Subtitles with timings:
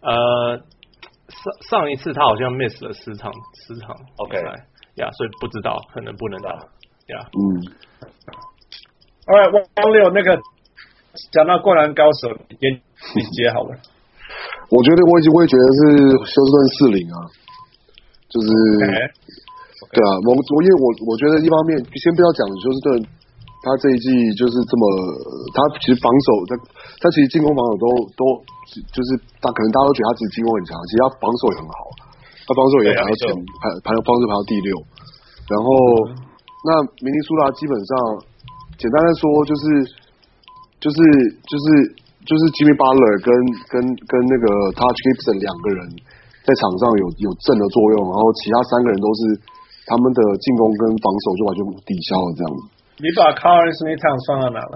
[0.00, 0.58] 呃，
[1.28, 3.30] 上上一次他好像 miss 了十场
[3.66, 3.94] 十场。
[4.16, 4.42] OK，
[4.96, 6.50] 呀，所以不知道可能不能打。
[7.12, 7.40] 呀，嗯。
[9.24, 10.36] All right，汪六那个
[11.32, 12.28] 讲到灌篮高手，
[12.60, 12.70] 也
[13.16, 13.72] 你接好了。
[14.68, 15.80] 我觉得我已经会觉得是
[16.28, 17.16] 休斯顿四零啊，
[18.28, 18.84] 就是，okay.
[18.84, 19.08] Okay.
[19.94, 22.88] 对啊，我我因为我我觉得一方面先不要讲休斯顿，
[23.62, 24.84] 他这一季就是这么，
[25.54, 26.52] 他其实防守他
[27.00, 27.86] 他其实进攻防守都
[28.18, 28.22] 都
[28.92, 29.08] 就是
[29.40, 31.80] 他可能大家都觉得他自己进攻很强，其实他防守也很好，
[32.44, 34.72] 他防守也排到前排排防守排到第六，
[35.48, 35.68] 然后、
[36.10, 36.33] 嗯、
[36.64, 36.70] 那
[37.04, 37.92] 明尼苏达基本上。
[38.74, 39.86] 简单的说，就是
[40.82, 40.98] 就是
[41.46, 41.94] 就是
[42.26, 43.30] 就是 Jimmy Butler 跟
[43.70, 45.94] 跟跟那个 Taj Gibson 两个人
[46.42, 49.38] 在场上有有正的作用，然后其他三个人都是
[49.86, 52.66] 他们的进攻跟防守就完全抵消了这样子。
[52.98, 54.74] 你把 Karl-Anthony Towns 放到哪了？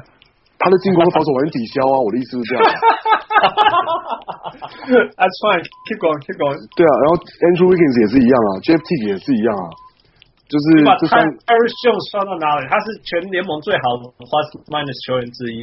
[0.62, 1.98] 他的进攻和防守完全抵消啊！
[1.98, 2.62] 我的意思是这样。
[5.18, 5.66] That's fine.
[5.90, 6.22] Keep going.
[6.22, 6.54] Keep going.
[6.78, 9.66] 对啊，然后 Andrew Wiggins 也是一样啊，Jeff Teague 也是一样啊。
[10.48, 12.64] 就是把 Tyus Jones 刷到哪里？
[12.72, 15.60] 他是全联盟最好的 plus minus 球员之一。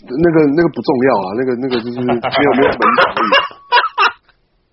[0.00, 3.28] 那个那个不重要啊，那个那个就是没有没有门墙而已。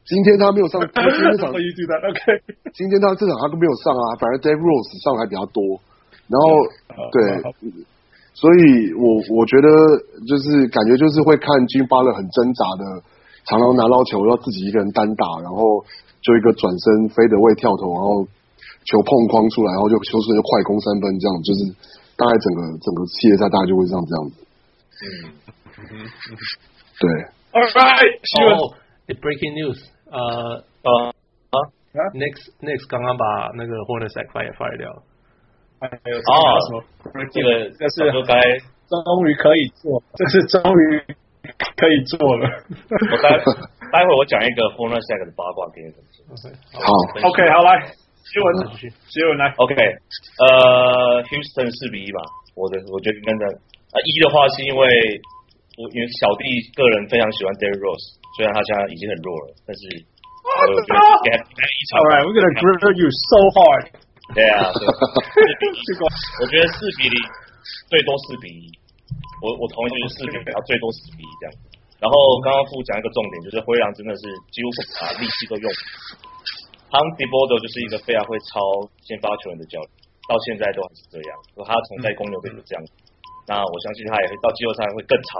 [0.08, 2.24] 今天他没有上，今天这场 OK。
[2.72, 5.60] 今天他这场他都没有上啊，反而 Dave Rose 上还比较多。
[6.32, 6.48] 然后
[7.12, 7.44] 对，
[8.32, 9.68] 所以我我觉得
[10.24, 13.04] 就是感觉就是会看 Jimmy Butler 很挣扎的，
[13.44, 15.84] 常常拿到球要自己一个人单打，然后
[16.24, 18.24] 就一个转身飞的位跳投，然后。
[18.88, 21.60] 球碰框出来，然后就休斯顿就快攻三分，这样就是
[22.16, 24.36] 大概整个整个系列赛大概就会像这样子。
[24.98, 25.06] 嗯
[25.78, 26.08] 嗯
[26.98, 27.04] 对。
[27.54, 28.18] All right.
[28.42, 28.74] Oh,
[29.06, 29.78] the breaking news.
[30.08, 30.90] 呃呃
[31.52, 31.58] 啊
[32.16, 35.04] ，Next Next 刚刚把那个 Hornacek fire fire 掉了。
[35.80, 36.82] 还有什么？
[37.32, 41.04] 这个这是终于可以做，这是终于
[41.78, 42.50] 可以做了。
[42.80, 43.30] 我待
[43.92, 45.98] 待会我讲一个 Hornacek 的八卦给你们。
[46.74, 46.88] 好
[47.28, 47.92] ，OK，好来。
[48.28, 48.48] 新闻，
[49.08, 49.48] 新闻来。
[49.56, 52.20] OK，呃，Houston 四比一吧。
[52.60, 54.84] 我的，我觉得跟着啊一的话是因为
[55.80, 56.44] 我因为小弟
[56.76, 59.82] 个人非常喜欢 Derrick Rose，虽然他现在已经很弱了，但是
[60.44, 61.92] 我觉得给他给他一场。
[62.04, 63.86] All right, we're gonna grill you so hard。
[64.36, 64.84] 对啊，对。
[66.44, 67.16] 我觉得四比零，
[67.88, 68.68] 最多四比一。
[69.40, 71.54] 我我同意就是四比零，然后最多四比一这样。
[72.04, 74.68] 然后刚刚副讲一个重点，就是灰狼真的是几乎
[75.00, 75.66] 把力气都用。
[76.88, 78.60] Tom Thibodeau 就是一个非常会抄
[79.04, 79.88] 先发球员的教练，
[80.28, 81.32] 到现在都还是这样。
[81.68, 82.80] 他从在公牛队就这样，
[83.48, 85.36] 那我相信他也会到季后赛会更抄，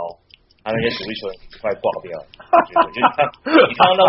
[0.60, 1.34] 他那些主力球员
[1.64, 2.12] 快挂掉。
[2.84, 3.18] 我觉得，就你看，
[3.68, 4.04] 你看到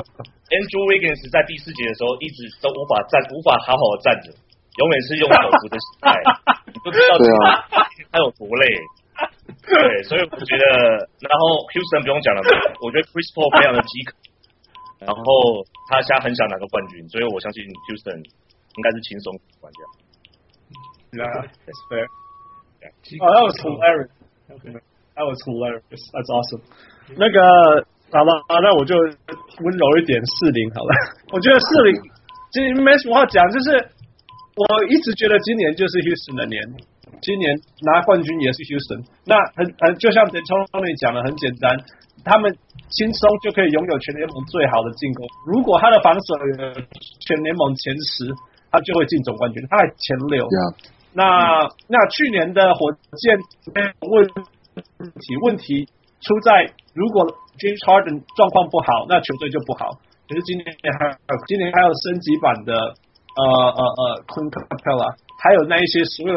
[0.51, 4.35] Andrew Wiggins 在第四节的时候一直都无法站，无法好好的站着，
[4.83, 6.11] 永远是用手扶的心态，
[6.75, 7.15] 你不知道
[8.11, 8.67] 他有多累。
[9.63, 10.65] 对，所以我觉得，
[11.23, 12.41] 然后 Houston 不用讲了，
[12.83, 14.15] 我觉得 Chris Paul 非常的饥渴。
[14.99, 15.23] 然后
[15.89, 19.79] 他现在很想拿个冠军，所以我相信 Houston 应该是轻松冠军。
[21.19, 22.07] Yeah, that's fair.
[23.21, 24.11] Oh, that was hilarious.
[24.51, 24.77] Okay,
[25.17, 26.03] that was hilarious.
[26.13, 26.63] That's awesome.
[27.17, 27.41] 那个
[28.13, 30.91] 好了，那我就温柔一点，四零好了。
[31.33, 31.97] 我觉得四零
[32.53, 33.77] 其实没什么话讲，就是
[34.57, 36.61] 我一直觉得今年就是 Houston 的年，
[37.21, 39.05] 今年拿冠军也是 Houston。
[39.25, 41.73] 那很很就像 Tony 讲的很简单，
[42.29, 42.53] 他们
[42.93, 45.27] 轻松就可以拥有全联盟最好的进攻。
[45.47, 46.55] 如果他的防守有
[47.25, 48.29] 全联盟前十，
[48.71, 50.45] 他就会进总冠军，他在前六。
[50.45, 50.75] Yeah.
[51.15, 51.25] 那
[51.89, 53.41] 那去年的火箭
[54.05, 55.89] 问题问题
[56.21, 57.25] 出在，如果
[57.59, 59.99] James Harden 状况不好，那球队就不好。
[60.29, 60.67] 可是今年
[61.01, 63.43] 还有今年还有升级版的呃
[63.73, 66.37] 呃呃 Queen Capela，还有那一些所有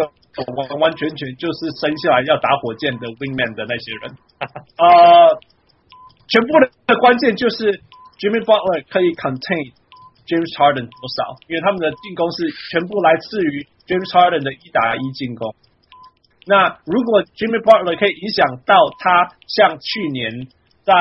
[0.55, 4.03] 完完全全就是生下来要打火箭的 Wingman 的那些人，
[4.79, 4.87] 呃，
[6.31, 6.55] 全部
[6.87, 7.83] 的关键就是
[8.15, 9.75] Jimmy Butler 可以 contain
[10.23, 13.67] James Harden 多少，因为他们的进攻是全部来自于。
[13.81, 15.53] James Harden 的一打一进攻，
[16.45, 20.47] 那如果 Jimmy Butler 可以影响到他像去年
[20.85, 20.93] 在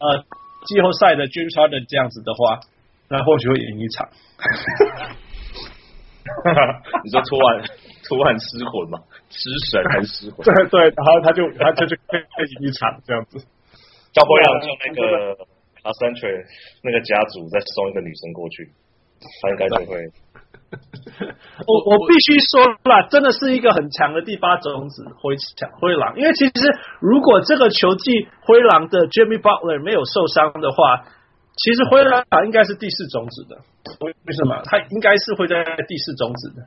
[0.00, 0.24] 呃
[0.64, 2.60] 季后赛的 James Harden 这样子的话，
[3.10, 4.08] 那或许会赢一场。
[7.04, 7.60] 你说突然
[8.08, 8.96] 突然失魂吗？
[9.28, 10.40] 失神还是失魂？
[10.46, 12.22] 对对，然后他就他就就可以
[12.62, 13.44] 赢一场这样子。
[14.14, 15.36] 要不要叫那个
[15.82, 16.44] Cassandra
[16.84, 18.70] 那个家族再送一个女生过去，
[19.42, 19.98] 他应该就会。
[21.68, 26.52] 我我必须说了，真的是一个很强的第八种子灰强灰狼，因为其实
[26.98, 31.04] 如果这个球季灰狼的 Jimmy Butler 没有受伤的话，
[31.56, 33.60] 其实灰狼应该是第四种子的。
[34.00, 34.62] 为为什么？
[34.64, 36.64] 他应该是会在第四种子的。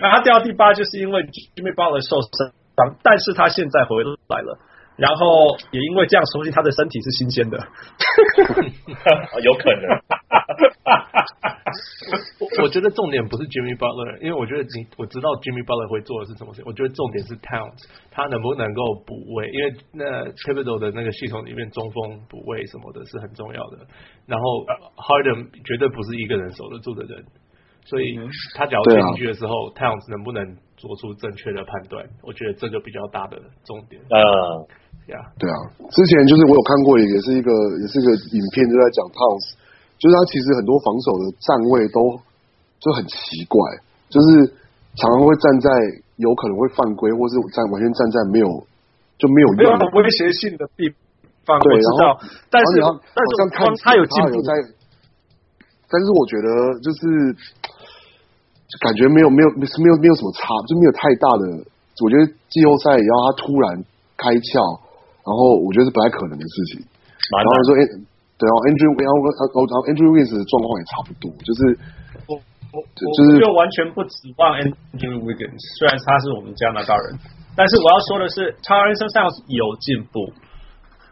[0.00, 4.58] 那他掉第八，就是因为 Jimmy Butler 受伤，但是他现在回来了。
[4.98, 7.56] 然后也因为这样，说明他的身体是新鲜的，
[9.42, 9.82] 有可能。
[12.40, 16.62] 我 我觉得重点不是 Jimmy Butler，因为我觉得你我知道 Jimmy Butler 会做的是什么事。
[16.66, 19.48] 我觉得重点是 Towns，他能不能够补位？
[19.52, 23.86] 因为那 Thibodeau 的那个系统里面中锋补位什么的是很重要的。
[24.26, 24.64] 然后
[24.96, 27.24] Harden 绝对不是一个人守得住的人。
[27.86, 28.18] 所以
[28.54, 30.44] 他只要进去的时候，Towns、能不能
[30.76, 32.04] 做出正确的判断？
[32.22, 34.02] 我觉得这个比较大的重点。
[34.10, 34.68] 呃，
[35.08, 35.56] 呀，对啊，
[35.90, 37.50] 之前就是我有看过，也是一个
[37.80, 39.56] 也是一个影片，就在讲 Towns，
[39.96, 42.20] 就是他其实很多防守的站位都
[42.80, 43.58] 就很奇怪，
[44.08, 44.46] 就是
[44.96, 45.68] 常常会站在
[46.16, 48.48] 有可能会犯规，或是站完全站在没有
[49.16, 50.88] 就没有用的威胁性的地
[51.44, 51.58] 方。
[51.60, 54.52] 对，然后但是好像看他有进步在，
[55.88, 57.34] 但是我觉得就是。
[58.84, 61.64] 感觉没有没有没有没有什么差，就没有太大的。
[62.04, 63.82] 我觉得季后赛然后他突然
[64.14, 64.60] 开窍，
[65.28, 66.80] 然后我觉得是不太可能的事情。
[66.80, 67.80] 然后说，哎，
[68.40, 69.20] 对啊，Andrew，然后
[69.68, 71.60] 然后 Andrew Wiggins 的状况也差不多，就是
[72.24, 72.40] 我
[72.72, 77.20] 我就是就完全不指望 Andrew Wiggins，虽然他是我们加拿大人，
[77.52, 80.32] 但是我要说的是，Karl-Anthony Towns 有进步。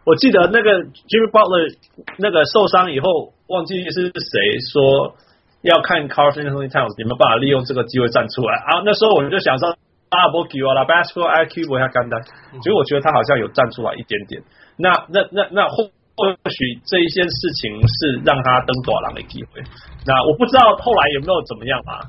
[0.08, 1.76] 我记得那个 Jimmy Butler
[2.16, 5.14] 那个受伤以后，忘记是谁说。
[5.62, 8.86] 要看 Karl-Anthony Towns 有没有办法利用这个机会站出来啊？
[8.86, 9.74] 那时候我们就想说
[10.10, 12.22] ，Double Q 啊，Basketball IQ 不要干单，
[12.62, 14.42] 所以我觉得他好像有站出来一点点。
[14.76, 15.84] 那那那那或
[16.16, 19.62] 或许这一件事情是让他登短廊的机会。
[20.06, 22.04] 那我不知道后来有没有怎么样啊？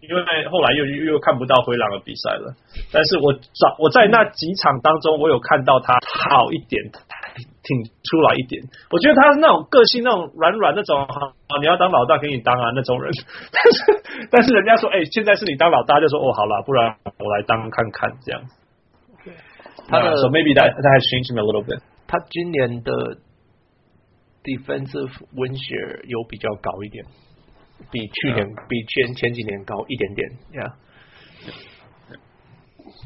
[0.00, 2.54] 因为后来又又又看不到灰狼的比赛了。
[2.92, 6.82] 但是我找我在那几场当中，我有看到他好一点。
[7.38, 13.12] 挺出来一点，我觉得他是那种个性，那种软软那种啊，你要当老大给你当啊那种人。
[13.52, 18.42] 但是但是人家说，哎、欸，现在是你当老大，就说哦，好了，不然我来当看看这样。
[19.88, 21.80] 他的 so maybe that that has changed me a little bit。
[22.06, 22.92] 他今年的
[24.44, 27.04] defensive win share 有比较高一点，
[27.90, 30.72] 比去年、嗯、比前前几年高一点点，Yeah。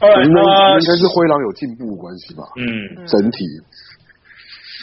[0.03, 0.41] 应该
[0.79, 2.43] 应该是灰狼有进步关系吧？
[2.57, 3.45] 嗯，整体。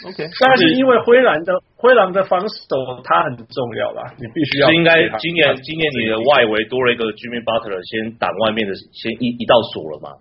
[0.06, 4.72] OK，但是因为灰狼的灰狼的防守它很重要啦，你必须要。
[4.72, 10.16] 应该今年今年你的外围多了一个 Jimmy Butler 先挡外面的先一一道锁了嘛，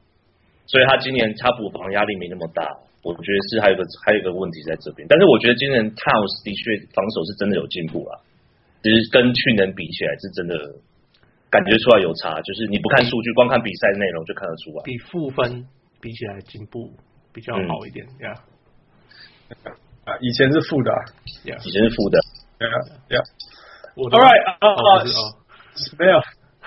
[0.67, 2.63] 所以他今年他补防压力没那么大。
[3.01, 8.19] 我觉得是还有个还有一个问题在这边，但是我觉得今年 Towns 的确防守是真的有进步啦，
[8.83, 10.55] 其实跟去年比起来是真的。
[11.51, 14.83] 感觉出来有差，就是你不看数据，光看比赛内容就看得出来。
[14.83, 15.65] 比负分
[16.00, 16.93] 比起来进步
[17.33, 18.49] 比较好一点，呀、嗯。
[20.06, 21.01] 啊，以前是负的、啊，
[21.46, 22.20] 以前是负的。
[23.08, 23.24] 对呀。
[23.96, 25.03] All right，啊啊，
[26.00, 26.20] 没有，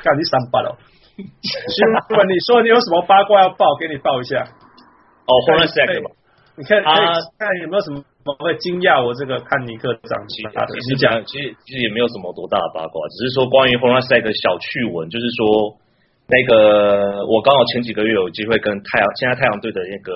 [0.03, 0.77] 看你三八了。
[1.17, 1.77] 询
[2.17, 4.43] 问你说你有什么八卦要报，给你报一下。
[4.43, 6.11] 哦吧。
[6.57, 8.03] 你看啊，看有没有什么
[8.39, 10.75] 会惊讶我这个看尼克长期他的？
[10.77, 15.81] 其实讲，其实其实也没有什么多大的八卦，只是说关于 Hornacek 的小趣闻，就是说
[16.29, 20.13] 那个我刚好前几个月有机会跟太阳现在太阳队的那个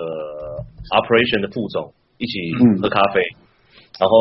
[0.92, 4.16] Operation 的副总一起喝咖啡，嗯、然后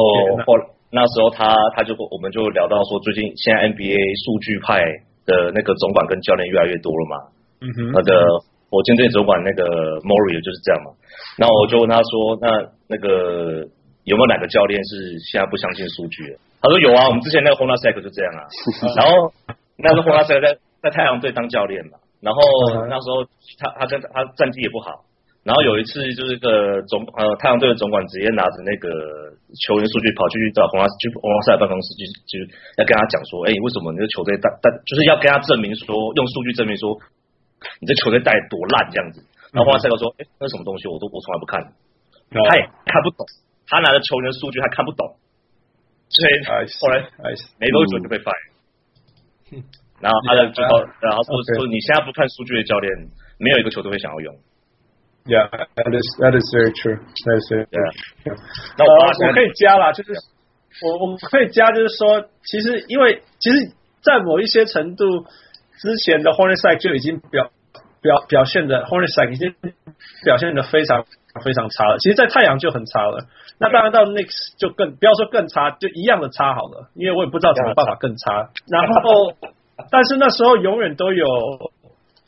[0.46, 0.54] 后
[0.92, 4.80] 那时候他他就我们就聊到说，最近现在 NBA 数据派
[5.26, 7.16] 的那个总管跟教练越来越多了嘛，
[7.62, 8.44] 嗯哼，那个。
[8.68, 9.64] 火箭队总管那个
[10.04, 10.92] Maury 就是这样嘛。
[11.38, 12.50] 然后我就问他说，那
[12.90, 13.64] 那个
[14.04, 16.36] 有没有哪个教练是现在不相信数据的？
[16.60, 18.42] 他说有啊，我们之前那个 Hornacek 就这样啊。
[19.00, 19.32] 然后
[19.78, 22.42] 那时候 Hornacek 在在太阳队当教练嘛，然后
[22.90, 23.24] 那时候
[23.62, 25.05] 他他跟他战绩也不好。
[25.46, 28.90] 然后有一次，就是个总呃太阳队的总管直接拿着那个
[29.62, 32.34] 球员数据跑去找洪拉去洪拉塞办公室，就就
[32.82, 36.98] 要跟他讲说，哎，为什么你的球队带带，就是要跟他证明说，用数据证明说
[37.78, 39.22] 你这球队带多烂这样子。
[39.54, 41.62] 然后洪拉塞说，哎，那什么东西，我都我从来不看，
[42.34, 43.22] 他也看不懂，
[43.70, 45.06] 他拿着球员数据他看不懂，
[46.10, 46.34] 所以
[46.82, 47.06] 后来
[47.62, 48.34] 没多久就被 fire。
[50.02, 52.90] 然后他的最 后，然后说说你现在不看数据的教练，
[53.38, 54.34] 没有一个球队会想要用。
[55.26, 57.02] Yeah, that is that is very true.
[57.02, 58.38] That is very true.
[58.78, 60.14] 那我我可以加啦，就是
[60.86, 65.26] 我我可以加，就是说，其实因为其实，在某一些程度
[65.82, 67.50] 之前的 Hornacek 就已经表
[68.02, 69.56] 表表现的 Hornacek 已经
[70.24, 71.04] 表现的非常
[71.44, 71.98] 非常差了。
[71.98, 73.26] 其实，在太阳就很差了。
[73.58, 76.92] 那当然到 Knicks 就更不要说更差，就一样的差好了。
[76.94, 78.52] 因为我也不知道怎么办法更差。
[78.70, 79.34] 然后，
[79.90, 81.26] 但是那时候永远都有。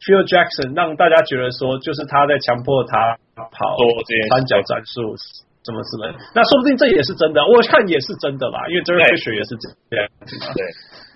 [0.02, 3.78] Phil Jackson 让大家觉得说，就是他在强迫他跑
[4.30, 5.18] 三角战术，
[5.66, 6.14] 什么之类。
[6.34, 10.54] 那说不定这也是真的，我看也是真的啦，因为 Derek Fisher 也是这样子嘛。
[10.54, 10.62] 对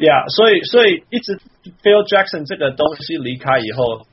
[0.05, 1.37] 呀，所以所以一直
[1.83, 4.05] Phil Jackson 这个东西离开以后，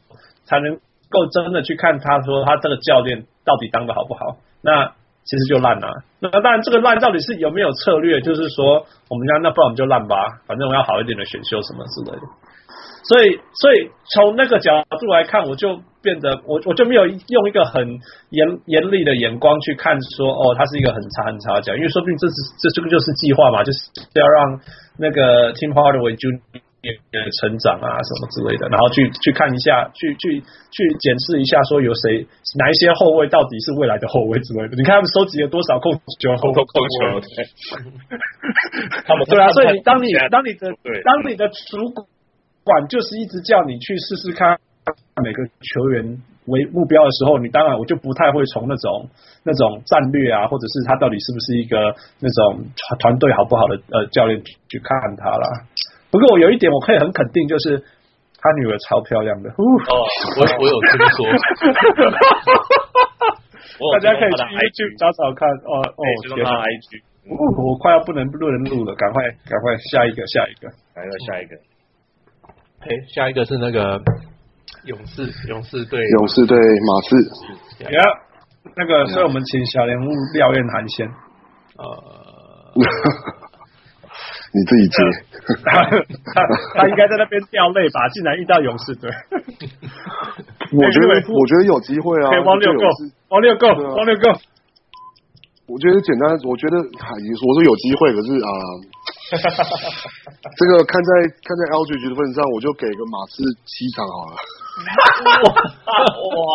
[0.44, 0.76] 才能
[1.08, 4.36] 够真的去看他说他这个教练到底当的好不好。
[4.60, 4.92] 那
[5.24, 5.88] 其实就烂了。
[6.20, 8.20] 那当然这个烂到底是有没有策略？
[8.20, 12.22] 就是说我们家那不然我们就烂吧，反正我要好一点的选秀什么之类的。
[13.08, 17.98] 所以，所以从那个角度来看，我就变得我我就没有用一个很
[18.28, 23.78] 严严厉的眼光去看说，哦，他是一个很差很差的奖，因为说不定这是这这个就是计划嘛，就是
[24.12, 24.60] 要让
[24.98, 26.60] 那个 Tim Hardaway Jr.
[27.40, 32.28] 成长啊什么之类的，然后去去看一下，去去去检视一下，说有谁
[32.60, 34.76] 哪一些后卫到底是未来的后卫之类的。
[34.76, 37.24] 你看他们收集了多少控球后控球？
[39.08, 40.68] 他们对啊，所以你当你当你的
[41.02, 42.06] 当你的主管。
[42.68, 44.58] 管就是一直叫你去试试看
[45.24, 46.04] 每个球员
[46.46, 49.08] 为目标的时候，你当然我就不太会从那种
[49.42, 52.68] 那种战略啊，或者是他到底是不是一个那种
[53.00, 55.46] 团队好不好的呃教练去看他啦。
[56.10, 57.82] 不过我有一点我可以很肯定，就是
[58.40, 59.50] 他女儿超漂亮的。
[59.50, 61.26] 哦，我 我有听说，
[63.92, 65.48] 大家可以去 IG 找找看。
[65.66, 66.02] 哦哦，
[66.34, 71.56] 天哪，IG，我快要不能不能录了，赶快赶快下一个下一个，赶快下一个。
[72.80, 74.00] 嘿，下一个是那个
[74.84, 77.16] 勇士，勇士队，勇士队马刺。
[77.90, 78.00] 呀，
[78.76, 81.06] 那个，所以我们请小人物廖燕涵先。
[81.08, 81.84] 呃，
[84.54, 85.02] 你自己接。
[85.64, 86.44] 他
[86.76, 88.08] 他应该在那边掉泪吧？
[88.12, 89.10] 竟然遇到勇士队。
[90.72, 92.30] 我觉得， 我觉得有机会啊。
[92.44, 92.86] 王六 go，
[93.28, 93.66] 王六 go，
[93.96, 94.38] 王六 go。
[95.68, 98.50] 我觉得简单，我觉得还我说有机会，可是啊。
[100.56, 101.10] 这个看在
[101.44, 104.32] 看在 Aldridge 的份上，我就给个马刺七场好了。
[106.32, 106.48] 哇！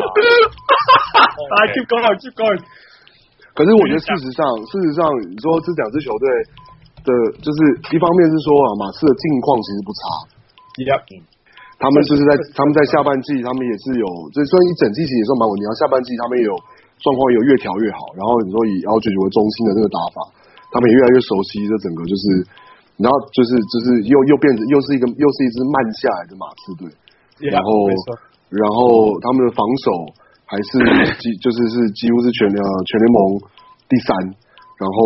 [0.00, 2.64] 来，keep going，keep going。
[3.52, 6.24] 可是我觉得事实上，事实上，你说这两支球队
[7.04, 7.12] 的，
[7.44, 7.58] 就是
[7.92, 10.00] 一方面是说啊，马刺的近况其实不差。
[10.80, 11.28] Yep.
[11.76, 15.68] 他们就是在他们在下半季，他们也是有，这算一整季其实也算蛮稳定。
[15.68, 16.56] 然后下半季他们也有
[17.02, 18.14] 状况有越调越好。
[18.14, 20.40] 然后你说以 Aldridge 为中心的这个打法。
[20.72, 22.24] 他们也越来越熟悉这整个，就是，
[22.96, 26.88] 然后就是就是又又变成又是一个又是一支慢下来的马刺队
[27.52, 27.68] 然后
[28.48, 29.92] 然后他们的防守
[30.48, 30.80] 还是
[31.20, 33.18] 几就是是几乎是全呃全联盟
[33.84, 34.16] 第三，
[34.80, 34.96] 然后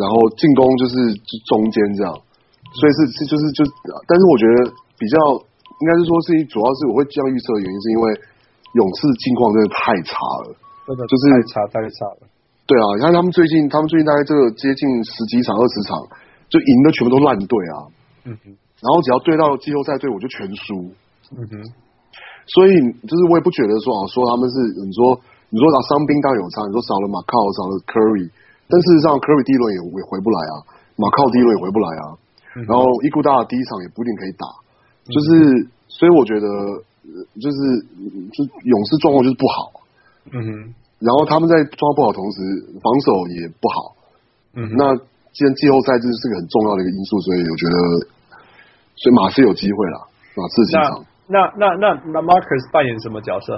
[0.00, 0.96] 然后进攻就是
[1.44, 2.16] 中间这样，
[2.80, 3.60] 所以是是就是就，
[4.08, 5.16] 但是我觉得比较
[5.76, 8.04] 应该是说是一主要是我会这样预测的原因是因为
[8.80, 10.16] 勇士近况真的太差
[10.48, 10.56] 了，
[10.90, 12.26] 真的就是太差太差了。
[12.66, 16.02] 对啊，你看他们最近，他们最近大概这个接近十几场、二十场，
[16.50, 17.76] 就赢的全部都烂队啊。
[18.26, 18.50] 嗯哼。
[18.82, 20.90] 然后只要对到季后赛队，我就全输。
[21.38, 21.54] 嗯哼。
[22.50, 22.74] 所以
[23.06, 25.14] 就是我也不觉得说啊，说他们是你说
[25.50, 28.26] 你说打伤兵当然有差，你说少了马靠，少了 Curry，
[28.66, 30.54] 但事实上 Curry 第一轮也也回不来啊，
[30.98, 32.18] 马靠第一轮也回不来啊。
[32.58, 34.42] 嗯、然后伊古达第一场也不一定可以打，
[35.06, 35.30] 嗯、就是
[35.86, 36.46] 所以我觉得
[37.38, 37.58] 就是
[38.34, 39.54] 就勇士状况就是不好。
[40.34, 40.50] 嗯哼。
[41.00, 42.38] 然后他们在状况不好，同时
[42.80, 43.08] 防守
[43.40, 43.76] 也不好。
[44.56, 44.94] 嗯，那
[45.32, 47.76] 既然季后赛这是个很重要的一个因素，所以我觉得，
[49.00, 49.96] 所以马刺有机会了。
[50.36, 51.04] 马刺进场。
[51.30, 53.56] 那那那那 Marcus 扮演什么角色？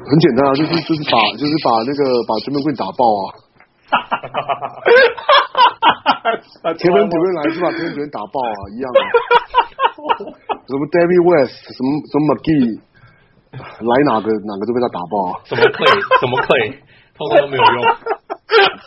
[0.00, 3.36] 很简单啊，就是就是把 就是把那个把全面棍打爆啊！
[3.90, 4.64] 哈哈哈哈
[5.84, 6.32] 哈
[6.64, 6.74] 哈！
[6.74, 7.70] 前面主任来是吧？
[7.72, 8.98] 前面主任打爆啊，一样的。
[10.64, 12.80] 什么 David West，什么什么 McGee，
[13.58, 15.40] 来哪个哪个都被他打爆啊？
[15.44, 15.90] 什么 play
[16.20, 16.78] 什么 play，
[17.16, 17.82] 通通都没有用。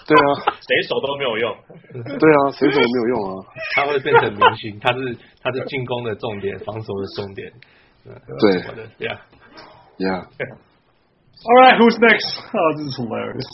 [0.06, 0.28] 对啊，
[0.60, 1.56] 谁守都没有用。
[2.20, 3.46] 对啊，谁守都没有用啊。
[3.76, 7.52] 他会变成明星，他是他是进攻的重点，防守的重点。
[8.40, 8.62] 对
[9.00, 10.28] ，Yeah，Yeah。
[11.46, 12.40] All right, who's next?
[12.54, 13.48] Oh, this is hilarious.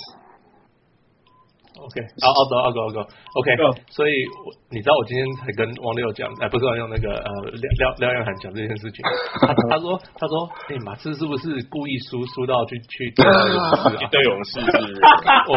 [1.79, 2.99] OK，好，好走，好走，好走。
[3.39, 3.47] OK，
[3.89, 4.11] 所以
[4.45, 8.99] 我你知道我今天才跟王六讲，哎，不是王六那个呃廖廖廖彦涵讲这件事情。
[9.41, 14.59] 他 他说他说，哎，马刺是不是故意输输到去去对勇士？
[14.59, 14.99] 是不是？
[15.49, 15.53] 我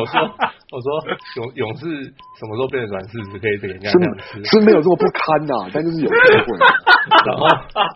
[0.00, 0.20] 我说
[0.72, 0.86] 我说
[1.36, 1.84] 勇勇士
[2.38, 4.44] 什么时候变成软柿子可以给人家这样吃？
[4.44, 6.58] 是没有这么不堪呐， 但就是有机会。
[7.26, 7.46] 然后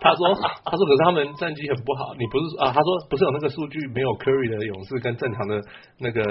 [0.01, 0.33] 他说
[0.65, 2.73] 他说可是他们战绩很不好，你不是啊？
[2.73, 5.61] 他说不是有那个数据没有 Curry 的勇士跟正常的
[5.99, 6.21] 那个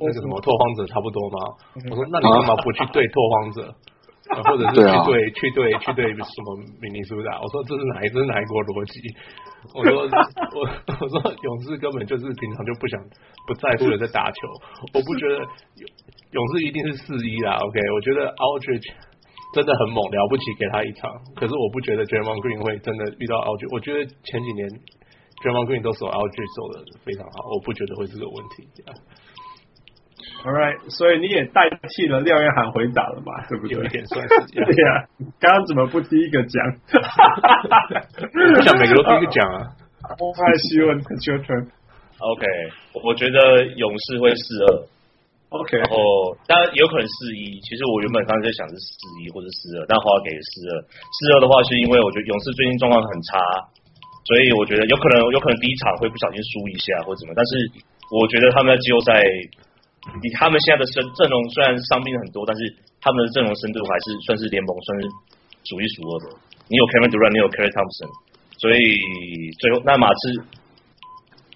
[0.00, 0.79] 那个什么拓荒者。
[0.86, 1.36] 差不多吗？
[1.90, 3.74] 我说，那你干嘛不去对拓荒者，
[4.46, 6.46] 或者是去对、啊、去对去对什么
[6.80, 7.40] 明尼苏达？
[7.40, 8.94] 我说这是哪一这是哪一国逻辑？
[9.74, 10.58] 我说我
[11.00, 12.96] 我说勇士根本就是平常就不想
[13.46, 14.38] 不在乎的在打球，
[14.94, 15.84] 我不觉得勇
[16.32, 17.58] 勇士一定是四一啦。
[17.60, 18.88] OK，我觉得 Aldridge
[19.52, 21.10] 真的很猛，了不起，给他一场。
[21.34, 23.74] 可是我不觉得 Draymond Green 会真的遇到 Aldridge。
[23.74, 24.62] 我觉得前几年
[25.42, 28.64] Draymond Green 都守 Aldridge 守的非常好，我不觉得会是个问题。
[30.40, 33.44] All right，所以你也代替了廖彦涵回答了嘛？
[33.48, 33.76] 对不对？
[33.76, 34.64] 有一点算是这样。
[34.72, 35.04] 对呀，
[35.36, 36.56] 刚刚怎么不第一个讲？
[38.56, 39.68] 我想每个都第一个讲啊。
[40.16, 41.68] 太希望 It's your turn。
[42.24, 42.44] OK，
[43.04, 44.88] 我觉得勇士会四二。
[45.60, 45.98] OK，然后
[46.48, 47.60] 当然有可能四一。
[47.60, 50.72] 其实我原本刚才在想是四一或者四二，但华给四二。
[50.88, 53.36] 四二的话是因为我觉得勇士最近状况很差，
[54.24, 57.52] 所以我觉得有可能有可能第一场会不小心输一下或者怎么，但是
[58.08, 59.20] 我觉得他们在季后赛。
[60.00, 62.60] 以他们现在的阵阵容，虽然伤病很多，但是
[63.00, 65.02] 他们的阵容深度还是算是联盟算是
[65.68, 66.26] 数一数二的。
[66.72, 68.08] 你有 Kevin Durant，你有 Klay Thompson，
[68.56, 68.78] 所以
[69.60, 70.20] 最后那马刺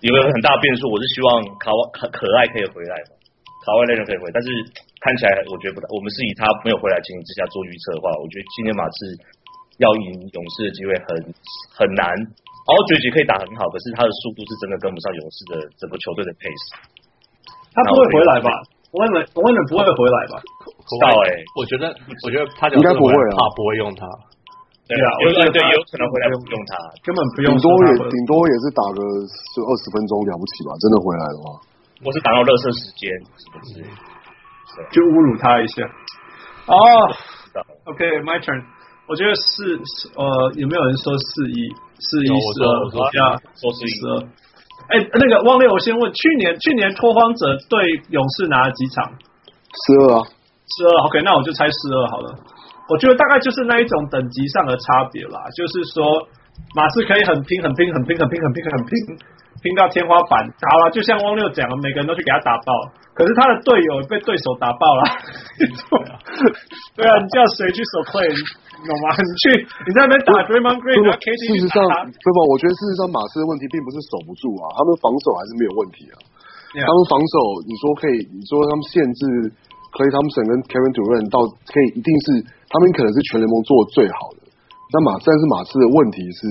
[0.05, 3.17] 有个很大的变数，我是希望卡哇可可爱可以回来嘛，
[3.65, 4.49] 卡哇伊人可以回，但是
[5.01, 5.89] 看起来我觉得不大。
[5.89, 8.97] 我们是以他没有回来情形之下做预测的话，我觉得今天马刺
[9.81, 11.09] 要赢勇士的机会很
[11.73, 12.05] 很难。
[12.65, 16.69] Aldridge 可以打很好，可是他的速度是真的跟不上勇士的整个球队的 pace。
[17.75, 18.49] 他不会回来吧？
[18.95, 20.39] 我问了，我问了，不会回来吧？
[20.87, 21.91] 知道哎，我觉得，
[22.23, 24.07] 我觉得他应该不会啊，怕不会用他。
[24.87, 27.51] 对啊，有对有可能回来不用他，根本不用。
[27.51, 29.01] 顶多也顶多也是打个
[29.57, 30.77] 就二十分钟了不起吧？
[30.79, 31.45] 真的回来的话，
[32.05, 33.09] 我是打到热身时间，
[34.93, 35.83] 就侮辱他一下。
[36.69, 36.77] 哦
[37.91, 38.63] ，OK，my turn。
[39.07, 39.77] 我觉得四
[40.17, 42.85] 呃，有没有人说四一四一四二？
[42.85, 42.89] 我
[43.57, 44.17] 说四一四二。
[44.89, 49.05] 哎，那个汪六，我先问，去年去年拓荒者对勇士拿了几场？
[49.09, 50.23] 十二啊，
[50.69, 50.91] 十二。
[51.07, 52.35] OK，那我就猜十二好了。
[52.89, 56.05] 我觉得大概就是那一种等级上的差别啦，就是说
[56.77, 58.93] 马刺可以很拼、很拼、很拼、很拼、很拼、很拼，
[59.63, 60.45] 拼到天花板。
[60.69, 62.73] 好了，就像汪六讲的，每个人都去给他打爆，
[63.15, 65.03] 可是他的队友被对手打爆了。
[66.99, 68.27] 对啊，你叫谁去守 Klay？
[68.85, 69.17] 懂吗？
[69.17, 69.45] 你去，
[69.87, 72.39] 你在那边打 Draymond Green，事实上，对吧？
[72.53, 76.21] 我觉得事实上，马刺的问题并不是守不住啊，他们防守还是没有问题啊。
[76.77, 76.85] Yeah.
[76.85, 79.23] 他们防守，你说可以，你说他们限制
[79.95, 84.45] Clay Thompson 跟 Kevin Durant 到可以，一定是他们可能是全联盟做的最好的。
[84.93, 86.43] 那马，但是马刺的问题是，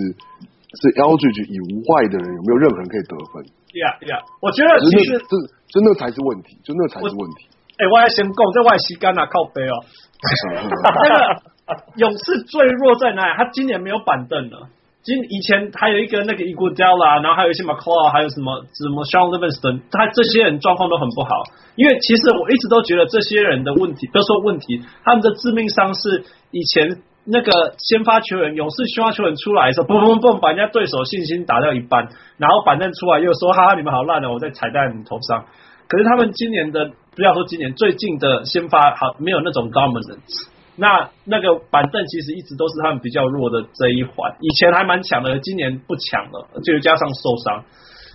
[0.82, 3.46] 是 Aldridge 以外的人有没有任何人可以得分
[3.78, 5.34] ？？Yeah, yeah，，我觉得其实这
[5.74, 7.50] 真的才是问题，就那才是问题。
[7.82, 9.74] 哎、欸，我还先讲，在外西干啊，靠背哦。
[10.86, 11.54] 那个。
[11.96, 13.38] 勇士最弱在哪里？
[13.38, 14.68] 他今年没有板凳了。
[15.02, 21.30] 今以前还有一个那个伊古迪拉，然后还有一些马克尔，还有什么什么 Shaun Livingston，他这些人状况都很不好。
[21.76, 35.46] 因为其实我一直都觉得这些人的问题，不要说问题，他们的致命伤是以前那个先发球员，勇士先发球员出来的时候，嘣嘣嘣，把人家对手信心打掉一半，然后板凳出来又说哈哈，你们好烂哦，我在踩在你们头上。
[35.88, 40.50] 可是他们今年的，不要说今年最近的先发好没有那种 dominance。
[40.76, 47.64] 那那个板凳其实一直都是他们比较弱的这一环，以前还蛮强的，今年不强了，就加上受伤。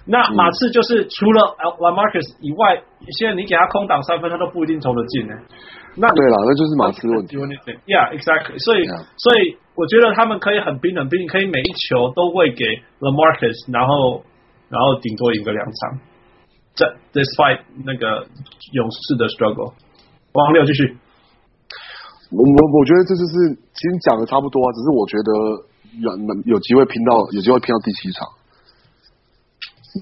[0.07, 2.83] 那马刺就是除了 LaMarcus 以外，
[3.19, 5.35] 现在你给他空档三分，他都不一定投得进呢。
[5.99, 7.37] 那对了，那就是马刺问题。
[7.37, 8.59] Yeah，exactly。
[8.63, 9.05] 所以 Yeah.
[9.19, 12.65] 所以我觉得他们可以很冰冷，冰可以每一球都会给
[13.01, 14.23] LaMarcus，然后
[14.69, 15.99] 然后顶多赢个两场。
[16.75, 18.27] 这 despite 那个
[18.73, 19.75] 勇士的 struggle。
[20.33, 20.97] 王六继续。
[22.31, 25.31] 我我我觉得这就是其实讲的差不多啊，只是我觉得
[25.99, 26.13] 有
[26.45, 28.29] 有机会拼到有机会拼到第七场，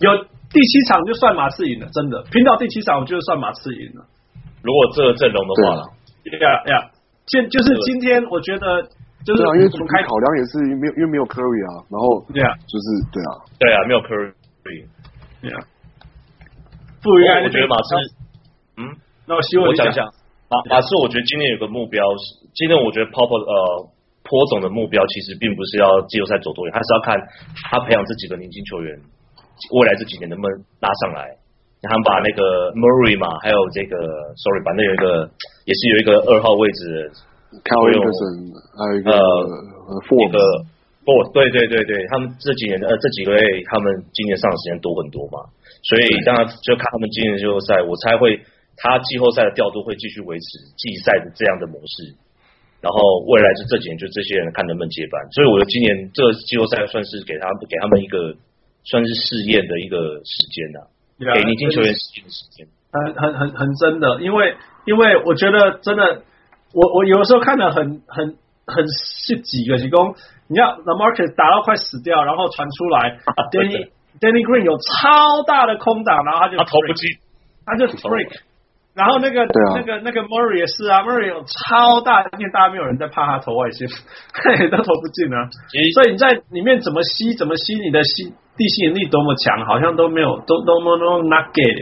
[0.03, 4.05] 有第七场就算马刺赢了，真的拼到第七场，我觉得算马刺赢了。
[4.67, 5.87] 如果这个阵容的话，
[6.43, 6.91] 呀呀，
[7.31, 8.83] 现就是今天，我觉得
[9.23, 13.31] 就是啊，因为主开考量也是没有，因为没有 Curry 啊，然后对啊，就是对啊，
[13.63, 14.35] 对啊，没有 Curry，
[14.67, 15.63] 对啊，
[16.99, 17.47] 不应该。
[17.47, 17.91] 我觉得马刺，
[18.83, 18.83] 嗯，
[19.31, 20.03] 那我希望我讲一下，
[20.51, 23.95] 马马刺，我觉得今年有个目标是，今天我觉得 Pop 呃。
[24.29, 27.15] 坡总的目标其实并不是要季后赛走多远，他是要看
[27.71, 28.99] 他培养这几个年轻球员，
[29.71, 31.31] 未来这几年能不能拉上来。
[31.83, 33.97] 他们把那个 Murray 嘛，还有这个
[34.37, 35.29] Sorry，反正有一个
[35.65, 36.99] 也是有一个二号位置的
[37.65, 39.21] 还有一个呃
[40.25, 40.39] 一个
[41.07, 45.47] Four，对对对对，他们这几年呃这几个月他们今年上的时间多很多嘛，
[45.87, 48.35] 所以当然就看他们今年季后赛，我猜会
[48.77, 52.17] 他季后赛的调度会继续维持季赛的这样的模式。
[52.83, 55.19] 然后未来就这几年，就这些人看能不能接班。
[55.33, 58.37] 所以我觉得今年这个季后赛算是给他们给他们一个
[58.85, 62.67] 算是试验的一个时间呐、啊，啊、给年轻球员试验的时间。
[62.93, 66.23] 很很很很真的，因为因为我觉得真的，
[66.73, 70.15] 我我有的时候看的很很很是几个进攻，
[70.49, 77.19] 你要 LaMarcus 打到快死掉，然后传出来、啊、Danny Danny Green 有超大的空档，然后他就他投不进，
[77.67, 78.33] 他就 freak。
[78.95, 83.87] 然后那个、啊、那个那个 Murray 也是啊，Murray 有超大，因为大家没有人在怕他投外线，
[84.73, 85.51] 都投不进啊。
[85.93, 91.77] 所以你在里面怎么吸，怎么吸，你的吸地吸引力多么强，好像都没有，都都都 not get。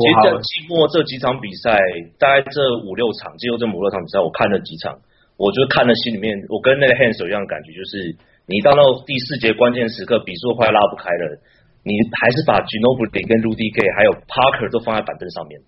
[0.00, 1.76] 其实在季末这几场比赛，
[2.18, 2.56] 大概这
[2.88, 4.96] 五六场，季后这五六场比赛，我看了几场，
[5.36, 8.16] 我就看了心里面，我跟那个 Hans 一样的感觉，就是
[8.48, 11.36] 你到那第四节关键时刻，比数快拉不开了，
[11.84, 15.60] 你还是把 Ginobili 跟 Rudy Gay 还有 Parker 都放在板凳上面。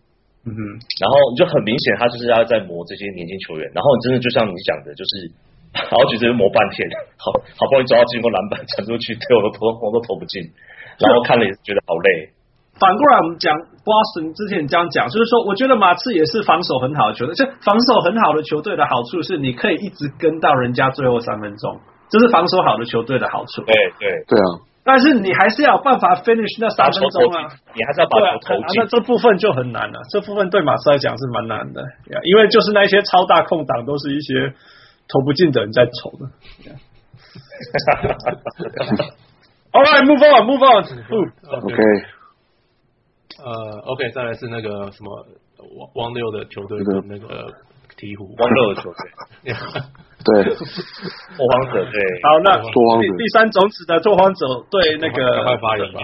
[0.43, 0.59] 嗯哼，
[0.99, 3.71] 然后你就很明显，他就是要在磨这些年轻球员。
[3.75, 5.31] 然后你真的就像你讲的，就是
[5.73, 10.43] 好几次磨半天，好好不容易抓到进攻篮板传出去，对我都投我都投不进。
[10.99, 12.31] 然后看了也是觉得好累。
[12.79, 17.35] 反过来我们讲 Boston 之前这样讲，就是说我觉得马刺也是防守很好的球队。
[17.35, 23.63] 这防守很好的球队的好处是，你可以一直跟到人家最后三分钟，这是防守好的球队的好处。
[23.65, 24.69] 对对对啊。
[24.85, 27.47] 但是你还是要有办法 finish 那三分钟啊！
[27.73, 28.83] 你还是要把球投进。
[28.83, 31.81] 那这部分就很难了，这部分对马刺来讲是蛮难的，
[32.25, 34.53] 因为就是那些超大空档都是一些
[35.13, 36.27] 投不进的人在投的。
[39.73, 40.85] All right, move on, move on.
[41.63, 41.83] OK。
[43.45, 45.27] 呃，OK，再来是那个什么
[45.77, 47.53] 汪汪六的球队的那个。
[47.93, 48.99] 鹈鹕，汪六的球队，
[50.25, 50.43] 对，
[51.37, 52.01] 拓荒者对。
[52.25, 56.01] 好，那第第三种子的拓荒者对那个快发言吧。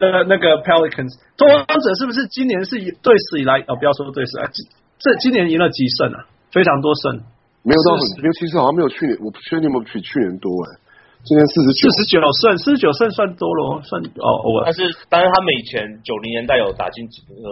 [0.00, 4.50] 呃，那个 Pelicans，拓荒者是不是今年是队史以来哦，不要说队史啊，
[4.98, 6.24] 这今年赢了几胜啊？
[6.50, 7.20] 非常多胜，
[7.62, 10.80] 没有到很，因为其实好像没有去年，我不确定有没有比去年多哎。
[11.20, 17.04] 今年四十九，四十九胜，四十九胜算多了，算哦，我但是但是他们以前九零年代有打进
[17.36, 17.44] 呃，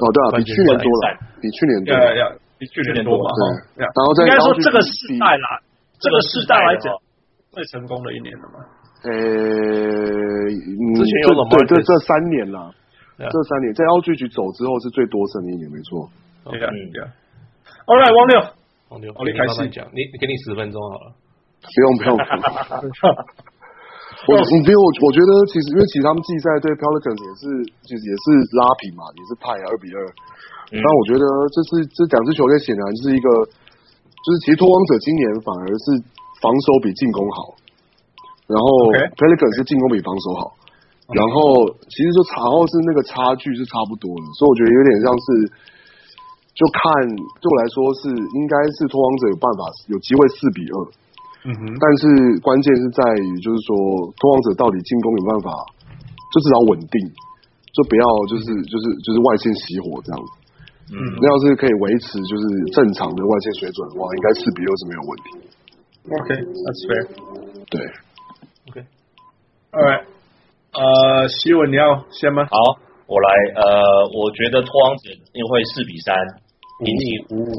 [0.00, 1.04] 哦对啊，比去年多了，
[1.40, 1.92] 比去年多。
[2.60, 3.24] 比去年多嘛？
[3.72, 5.48] 对，然后再应该说这个世代啦，
[5.98, 6.92] 这个世代来讲
[7.52, 8.60] 最成功的一年了嘛。
[9.04, 12.70] 呃，之前有对对，这三年啦，
[13.16, 16.04] 这三年在 Aldridge 走之后是最多胜的一年，没错。
[16.52, 17.08] 对啊，对啊。
[17.86, 18.40] All right，王六，
[18.90, 21.14] 王六，我开始讲，你给你十分钟好了。
[21.62, 22.12] 不用不用。
[24.28, 27.42] 我因为我，我觉得其实因为其实他们季赛对 Pelicans 也是，
[27.86, 28.24] 其实也是
[28.58, 29.98] 拉平嘛，也是派二比二。
[30.74, 31.24] 但我觉得
[31.54, 35.86] 这是这两支球队显然是一个，就是其实拓荒者今年反而是
[36.42, 37.54] 防守比进攻好，
[38.50, 38.66] 然后
[39.14, 40.58] Pelicans 是进攻比防守好，
[41.14, 45.26] 然后其实就然后是那个差距是差不多的，所以我觉得有点像是，
[46.60, 46.82] 就看
[47.40, 50.76] 对我来说是应该是拓荒者有办法有机会四比二，
[51.48, 53.72] 嗯哼，但是关键是在于就是说
[54.20, 55.48] 拓荒者到底进攻有办法，
[55.88, 57.00] 就至少稳定，
[57.72, 60.30] 就不要就是就是就是外线熄火这样子。
[60.92, 62.44] 嗯，那要是可以维持就是
[62.76, 65.28] 正常的外线水准的话，应该四比六是没有问题。
[66.12, 67.02] OK，that's fair。
[67.72, 67.80] 对
[68.68, 70.04] ，OK，All right。
[70.76, 72.44] 呃，希文你要先吗？
[72.44, 72.58] 好，
[73.06, 73.28] 我来。
[73.54, 73.64] 呃，
[74.12, 76.10] 我觉得拓荒者因为四比三
[76.80, 77.52] 赢你五五。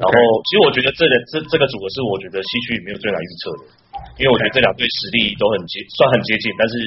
[0.00, 0.14] 然后，
[0.48, 3.62] 其实我觉得这个这这个组合是我觉得西区里面最难预测的，
[4.16, 6.80] 因为我觉得这两队实力都很接，算很接近，但是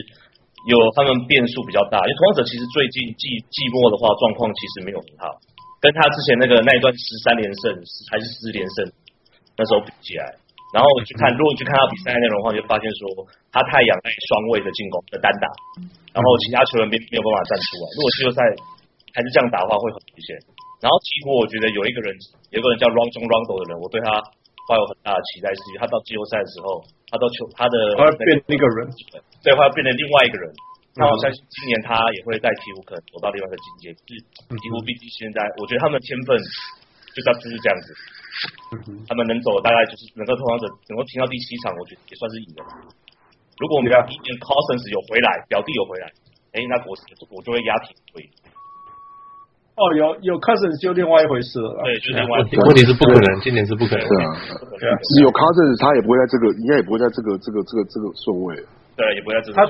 [0.66, 2.02] 有他们变数比较大。
[2.02, 5.30] 因为拓荒者其实最近季季末的话状况其实没有很好。
[5.78, 7.70] 跟他之前那个那一段十三连胜
[8.10, 8.90] 还是十四连胜
[9.54, 10.26] 那时候比起来，
[10.74, 13.22] 然后我去看，如果你去看他比赛内容的话，就发现说
[13.54, 15.46] 他太仰赖双位的进攻的单打，
[16.10, 17.86] 然后其他球员没没有办法站出来。
[17.94, 18.42] 如果季后赛
[19.14, 20.34] 还是这样打的话，会很危险。
[20.86, 22.14] 然后几乎我觉得有一个人，
[22.54, 24.22] 有一个人叫 Rajon Rondo 的人，我对他
[24.70, 28.86] 抱有很大的期待，是他到季后赛的时候，他到球他的他会变那个人，
[29.42, 30.46] 对，他要变成另外一个人。
[30.94, 33.86] 那我相信今年他也会在鹈鹕可能走到另外一个境界。
[33.98, 34.14] 是
[34.48, 37.88] 鹈鹕毕竟现在，我觉得他们的天分就是要就是这样子，
[39.10, 42.62] 他们能走大概就是能够拓荒者能够拼到第七场，我觉得也算是赢了。
[43.58, 46.06] 如果我们明年 Cousins 有回来，表弟有回来，
[46.54, 46.94] 哎，那我
[47.34, 48.22] 我就会压挺会。
[49.76, 51.84] 哦，有有 Cousins 就另外一回事了。
[51.84, 52.64] 对，就另外一回事。
[52.64, 54.08] 问题是不可能，今年是不可能。
[54.08, 54.28] 对啊，
[54.80, 58.56] 对啊，有 Cousins 他也不会在这个，应该也不会在这个这个这个这个顺位。
[58.96, 59.60] 对，也不会在这个。
[59.60, 59.68] 他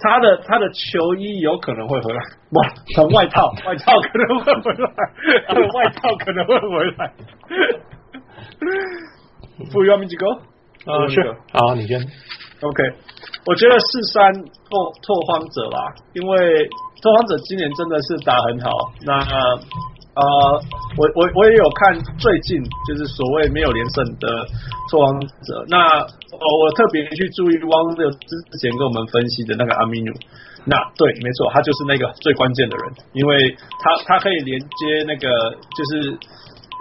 [0.00, 2.20] 他的他的球衣有可能会回来，
[2.52, 4.88] 哇，他外套 外套可能会回来，
[5.48, 7.12] 他的外套可能会回来。
[9.72, 10.26] 不要命几个？
[10.86, 11.36] 啊，是。
[11.52, 12.00] 好，你先。
[12.60, 12.82] OK，
[13.46, 15.78] 我觉得四三拓拓荒者吧，
[16.14, 16.68] 因为。
[17.02, 18.68] 拓荒者今年真的是打很好，
[19.06, 20.22] 那呃，
[20.98, 24.28] 我我我也有看最近就是所谓没有连胜的
[24.90, 30.12] 拓荒者，那呃我特别去注意汪六之前跟我们分析的那个阿米努，
[30.66, 35.26] 那对，没错，他就是那个最关键的人，因为他他可以连接那个
[35.74, 36.18] 就是。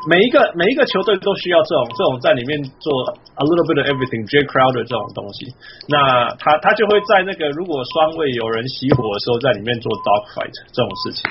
[0.07, 2.87] 每一个每一个球队都需要这种这种在里面做
[3.35, 5.51] a little bit of everything Jay Crowder 这种东西，
[5.91, 11.27] 那他他就会在那个如果双位有人熄火的时候，在里面做 dog fight 这种事情，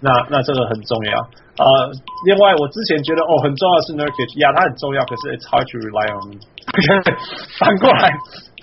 [0.00, 1.12] 那那这个很重要。
[1.60, 1.64] 呃，
[2.24, 6.40] 另外我之前觉得哦很重要的是 Nurkic，呀他很重要，可是 it's hard to rely on me。
[7.60, 8.08] 反过来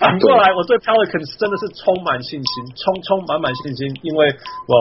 [0.02, 4.34] 反过来，我对 Pelicans 真的是充满信心，充充满满信心，因为
[4.66, 4.72] 我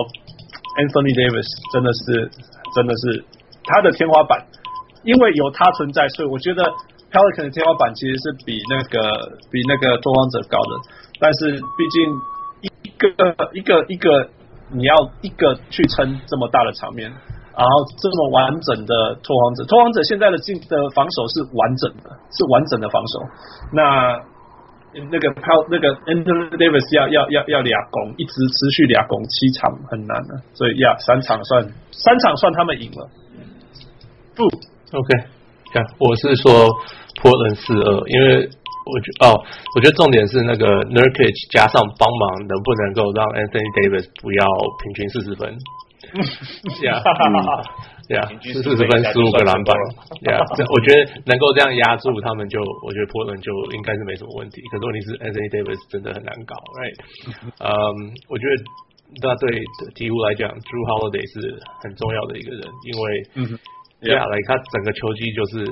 [0.81, 2.25] Anthony Davis 真的是
[2.73, 3.21] 真的是
[3.69, 4.41] 他的天花板。
[5.03, 6.63] 因为有他存在，所以我觉得
[7.11, 10.71] Pelican 的天花板其实是比那个比那个拓荒者高的。
[11.19, 12.09] 但是毕竟
[12.81, 13.07] 一个
[13.53, 14.29] 一个一个
[14.71, 23.19] 你要一个去撑这么大的场面，然后这么完整的拓荒者，拓荒者现在的进的防守是完整的，是完整的防守。
[23.71, 24.19] 那
[25.11, 33.09] 那个 Pel 那个 Anthony Davis 要要要要俩攻，一直持续俩攻七场很难的，所以呀三场算三场算他们赢了。
[34.35, 34.47] 不。
[34.93, 35.09] OK，
[35.73, 36.69] 看我是说
[37.17, 39.33] ，Poel 四二，因为我觉哦，
[39.73, 44.45] 我觉得重点是那个 Nurkic 加上帮忙，能不能够让 Anthony Davis 不要
[44.85, 45.49] 平均四十分？
[46.85, 47.01] 呀，
[48.13, 49.73] 呀，四十分十五个篮板，
[50.29, 50.37] 呀，
[50.69, 54.61] 我觉得能够这样压住他们就，就我觉得波人就应该是没什么问题。
[54.69, 56.97] 可是问题是 Anthony Davis 真的很难搞，Right？
[57.65, 58.53] 嗯、um,，我觉得
[59.25, 59.49] 那对
[59.97, 62.61] 鹈鹕来讲，Drew Holiday 是很重要的一个人，
[62.93, 63.57] 因为。
[64.03, 65.63] 对啊，来，他整个球技就是，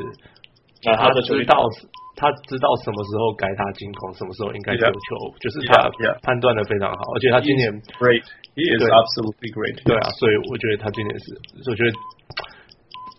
[0.83, 1.67] 那他的知道
[2.15, 4.99] 他知道什么时候该他进攻，什么时候应该丢球，
[5.39, 5.89] 就是他
[6.21, 9.75] 判断的非常好，而且他今年 great，he is absolutely great。
[9.83, 11.25] 对啊，所以我觉得他今年是，
[11.69, 11.89] 我觉得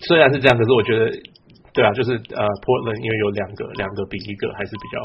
[0.06, 1.10] 虽然是这样，可是我觉得，
[1.74, 4.96] 对啊，就是呃，Portland 因为有两个，两个比一个还是比较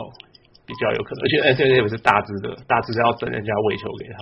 [0.67, 4.19] 比较有可能，而且 NBA 也是大只的，大只要等人家喂球给他，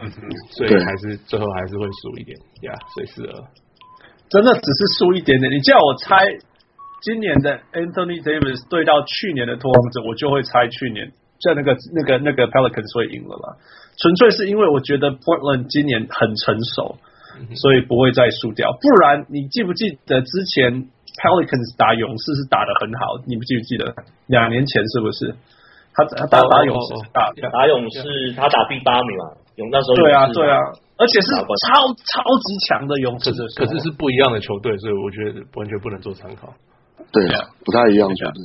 [0.00, 2.36] 嗯嗯，所以还是最后还是会输一点，
[2.68, 3.40] 呀，所以是呃。
[4.30, 5.50] 真的只是输一点点。
[5.50, 6.26] 你叫我猜
[7.00, 11.10] 今年的 Anthony Davis 对到去年的拓荒者，我就会猜去年
[11.40, 13.56] 在那个那个那个 Pelicans 会赢了啦。
[13.96, 16.98] 纯粹是因为我觉得 Portland 今年很成熟，
[17.54, 18.70] 所以不会再输掉。
[18.80, 20.86] 不然你记不记得之前
[21.18, 23.18] Pelicans 打勇士是打的很好？
[23.26, 23.94] 你不记不记得
[24.26, 25.34] 两年前是不是？
[25.94, 29.24] 他他打打勇士打打勇士，他打第八名嘛？
[29.56, 30.58] 勇那时候对啊对啊。
[30.98, 31.44] 而且是超
[31.94, 36.52] 超级强的勇士，可是是不一样的球队，所以我觉得完全不能做参考。
[37.12, 38.38] 对呀，不太一样球队。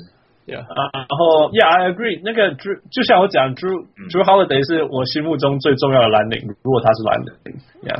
[0.43, 2.19] Yeah，然后 Yeah，I agree。
[2.19, 6.43] 那个 Drew 就像我讲，Drew Drew Holiday 是我心目中最重要的蓝领。
[6.61, 7.31] 如果他是蓝领
[7.87, 7.95] ，Yeah，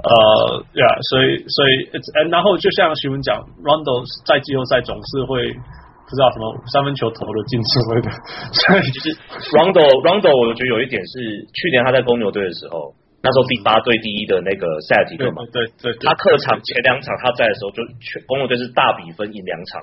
[0.00, 1.92] 呃，Yeah，所以所以，
[2.32, 8.08] 然后就像徐文讲，Rondo 在季后赛总是会不知道什么三分球投的进之类的。
[8.48, 9.12] 所以就是
[9.52, 12.96] Rondo Rondo，我觉得有一点是去年他在公牛队的时候。
[13.24, 19.80] 那时候第八对第一的那个赛季克嘛，对对，他客场前两场他在的时候就全公牛队是大比分赢两场，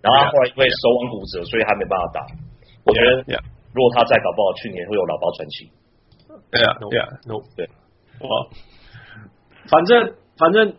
[0.00, 2.22] 然后他后来因为手腕骨折，所以他没办法打。
[2.86, 3.18] 我觉得
[3.74, 5.66] 如果他再搞不好，去年会有老包传奇。
[6.54, 7.00] 对啊，对。
[7.00, 7.66] 啊，no，对，
[8.22, 8.46] 我
[9.66, 10.70] 反正反正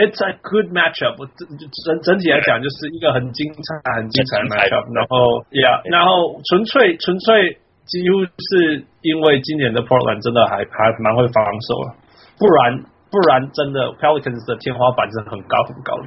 [0.00, 1.44] it's a good matchup，整
[1.84, 7.58] 整整体来讲就是一个很精彩很精彩的 matchup，然后 yeah，然后纯粹纯粹。
[7.90, 11.98] 几乎是因为今年的 Portland 真的还还蛮会防守了，
[12.38, 15.98] 不然不然真的 Pelicans 的天花板是很高很高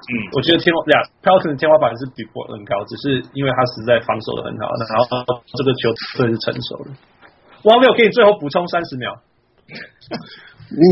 [0.00, 5.06] 嗯，我觉得天花呀 Pelicans 的天花板是比 Portland 高，只是因为他实在防守的很好，然后
[5.54, 6.90] 这个球队是成熟的。
[7.62, 9.14] 我没有给你最后补充三十秒。
[10.66, 10.82] 你，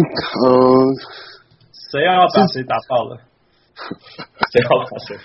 [0.47, 0.49] 呃，
[1.91, 3.19] 谁要 要把谁打爆了？
[4.55, 5.17] 谁要把谁？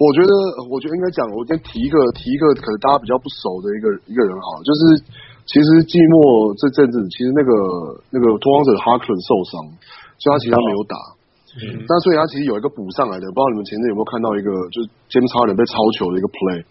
[0.00, 0.02] 嗯。
[0.02, 0.32] 我觉得，
[0.72, 4.80] 我觉得应该讲，我先提一个，提一个可能大家比较不熟的一个一个人哈，就是
[5.44, 7.52] 其实季末这阵子，其实那个
[8.08, 9.60] 那个拓荒者 Harkless 受伤，
[10.16, 10.96] 所以他其实他没有打。
[11.50, 16.64] 嗯，那所以他其实有一个补上来的，不知道你们前阵有没有看到一个，就是 James Harden 被超球的一个 play，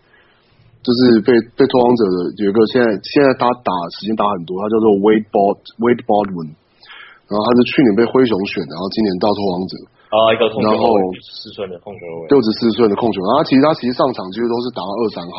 [0.81, 6.55] 就是被被拓荒者的有一个现在现在他打时间打很多，他叫做 Wade Bald Wade Baldwin，
[7.29, 9.73] 然后他是去年被灰熊选的，然后今年到拓荒者。
[10.09, 10.89] 啊，一个控球，然后
[11.21, 15.37] 四寸的控球位，六十四寸的控球，然后他其实他其实上场几乎都是打到二三号，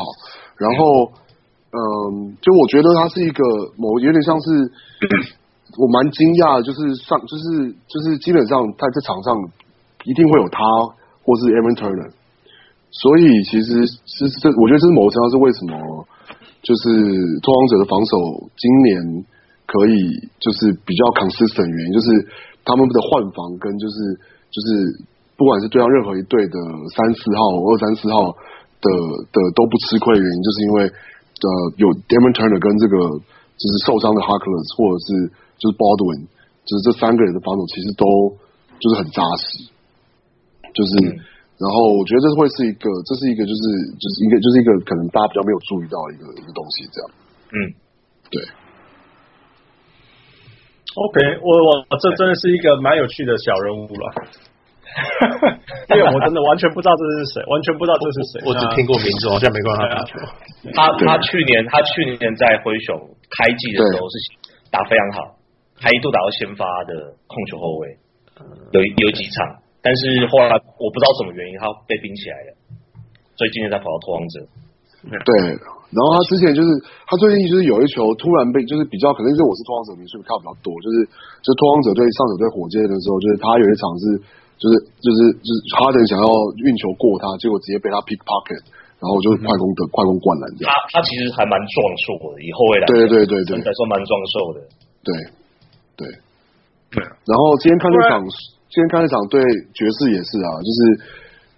[0.55, 1.11] 然后
[1.75, 3.43] 嗯，就我觉得他是一个
[3.75, 4.47] 某有点像是
[5.75, 9.35] 我蛮惊讶的，就是上就是就是基本上他在场上
[10.07, 10.63] 一定会有他
[11.27, 12.15] 或是 Evan Turner，
[12.95, 15.75] 所以其实是这我觉得这是某程度上是为什么
[16.63, 16.87] 就是
[17.43, 19.27] 拓荒者的防守今年
[19.67, 22.07] 可以就是比较 consistent 原因，就是
[22.63, 24.31] 他们的换防跟就是。
[24.51, 24.67] 就是
[25.39, 26.57] 不管是对上任何一队的
[26.91, 28.29] 三四号、二三四号
[28.83, 28.87] 的
[29.31, 31.47] 的都不吃亏的原因，就是因为呃
[31.79, 32.99] 有 Devin Turner 跟这个
[33.55, 35.07] 就是受伤的 Harkless 或者是
[35.57, 36.27] 就是 Baldwin，
[36.67, 38.05] 就是这三个人的防守其实都
[38.77, 39.71] 就是很扎实，
[40.75, 41.17] 就是、嗯、
[41.57, 43.61] 然后我觉得这会是一个这是一个就是
[43.95, 47.05] 就是一个就是一个可能大家比较没有注意到的一个一个东西，这样，
[47.55, 47.55] 嗯，
[48.29, 48.37] 对。
[50.91, 51.49] OK，我
[51.87, 54.05] 我这真的是一个蛮有趣的小人物了，
[55.95, 60.19] 因为我真的完全不知道这是谁，完全不知道这是谁，我只听过名字，好像没看过他打球。
[60.75, 62.91] 他他去年他去年在灰熊
[63.31, 64.15] 开季的时候是
[64.67, 65.39] 打非常好，
[65.79, 67.95] 还一度打到先发的控球后卫，
[68.75, 72.59] 有有几场，但是后来我不知道什么原因他被冰起来了，
[73.39, 74.35] 所以今年才跑到拓荒者。
[75.07, 75.55] 对。
[75.91, 76.71] 然后他之前就是，
[77.03, 81.03] 他最近就是有一球突然被，就是比较可能是我是拓荒者迷，所以看比较多，就是
[81.43, 84.03] 就拓荒者对上手对火箭的时候，就是他有一场是，
[84.55, 84.73] 就是
[85.03, 86.27] 就是就是哈登想要
[86.63, 88.63] 运球过他，结果直接被他 pickpocket，
[89.03, 90.71] 然后就是快攻的、嗯、快攻灌篮这样。
[90.71, 91.75] 他他其实还蛮壮
[92.07, 94.57] 硕的，以后卫来对对对对，应该说蛮壮硕的。
[95.03, 95.11] 对
[95.99, 96.07] 对
[96.95, 97.03] 对。
[97.27, 98.23] 然后今天看这场，
[98.71, 99.43] 今天看这场对
[99.75, 100.79] 爵士也是啊，就是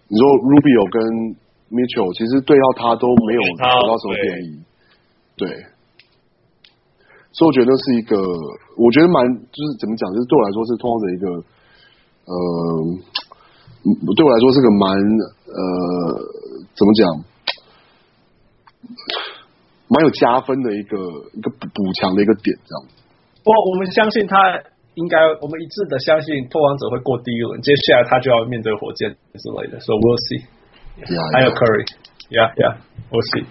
[0.10, 1.38] 你说 Rubio 跟。
[1.74, 4.62] Mitchell 其实对到他都没有得到什么便宜，
[5.34, 5.50] 对，
[7.34, 8.14] 所以我觉得是一个，
[8.78, 11.26] 我觉得蛮就是怎么讲，就是对我来说是通常的一个，
[12.30, 12.36] 呃，
[14.14, 14.86] 对我来说是个蛮
[15.50, 15.62] 呃，
[16.78, 17.02] 怎么讲，
[19.90, 20.94] 蛮有加分的一个
[21.34, 22.86] 一个补强的一个点，这样。
[23.42, 24.38] 不，我们相信他
[24.94, 30.46] 应该，我们一致的相信拓荒者会过第一轮，接下来他就要面对火箭之类的，所以 we'll see。
[31.34, 33.50] 还有 Curry，Yeah Yeah，We'll see。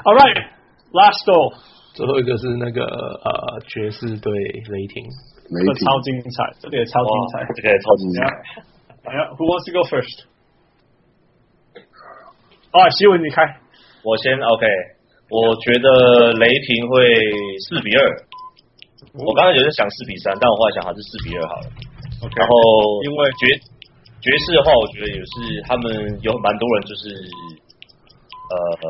[0.00, 1.52] All right，Last goal，
[1.92, 8.24] 最后一个是那个呃爵士对雷霆，雷霆超精彩，这个也超精彩，这个也超精彩。
[9.04, 10.24] 哎呀，Who wants to go first？
[12.72, 13.44] 啊，希文你开，
[14.02, 14.64] 我先 OK。
[15.28, 16.96] 我觉得雷霆会
[17.68, 18.00] 四比二。
[19.20, 21.68] 我刚才有点想四比三，但我后来想还是四比二好了。
[22.24, 22.54] OK，然后
[23.04, 23.69] 因为爵。
[24.20, 25.32] 爵士的话，我觉得也是，
[25.64, 25.88] 他们
[26.20, 27.08] 有蛮多人就是，
[28.52, 28.54] 呃
[28.84, 28.86] 呃，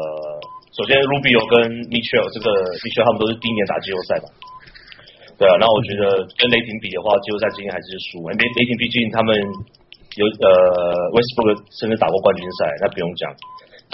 [0.75, 1.55] 首先 Rubio 跟
[1.87, 2.51] Mitchell 这个
[2.83, 4.27] Mitchell 他们都是第一年打季后赛嘛，
[5.39, 9.31] 对啊，那我觉得跟雷霆比的话，季后赛今天还是输，因为雷霆毕竟他们
[10.19, 10.51] 有呃
[11.15, 13.23] Westbrook 甚至打过冠军赛，那不用讲，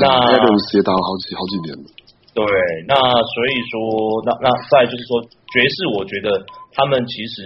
[0.01, 1.85] 那那个也打了好几好几年了，
[2.33, 2.45] 对，
[2.89, 3.77] 那所以说，
[4.25, 5.21] 那那再就是说
[5.53, 6.33] 爵士，我觉得
[6.73, 7.45] 他们其实。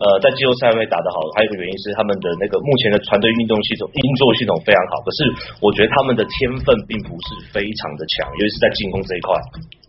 [0.00, 4.96] 呃，在季后赛会打得好，还有一个原因是他们的那个目前的团队运动系统运作系统非常好。
[5.04, 5.18] 可是
[5.60, 9.36] 我觉得他们的天分并不是非常的强，尤其是在进攻这一块，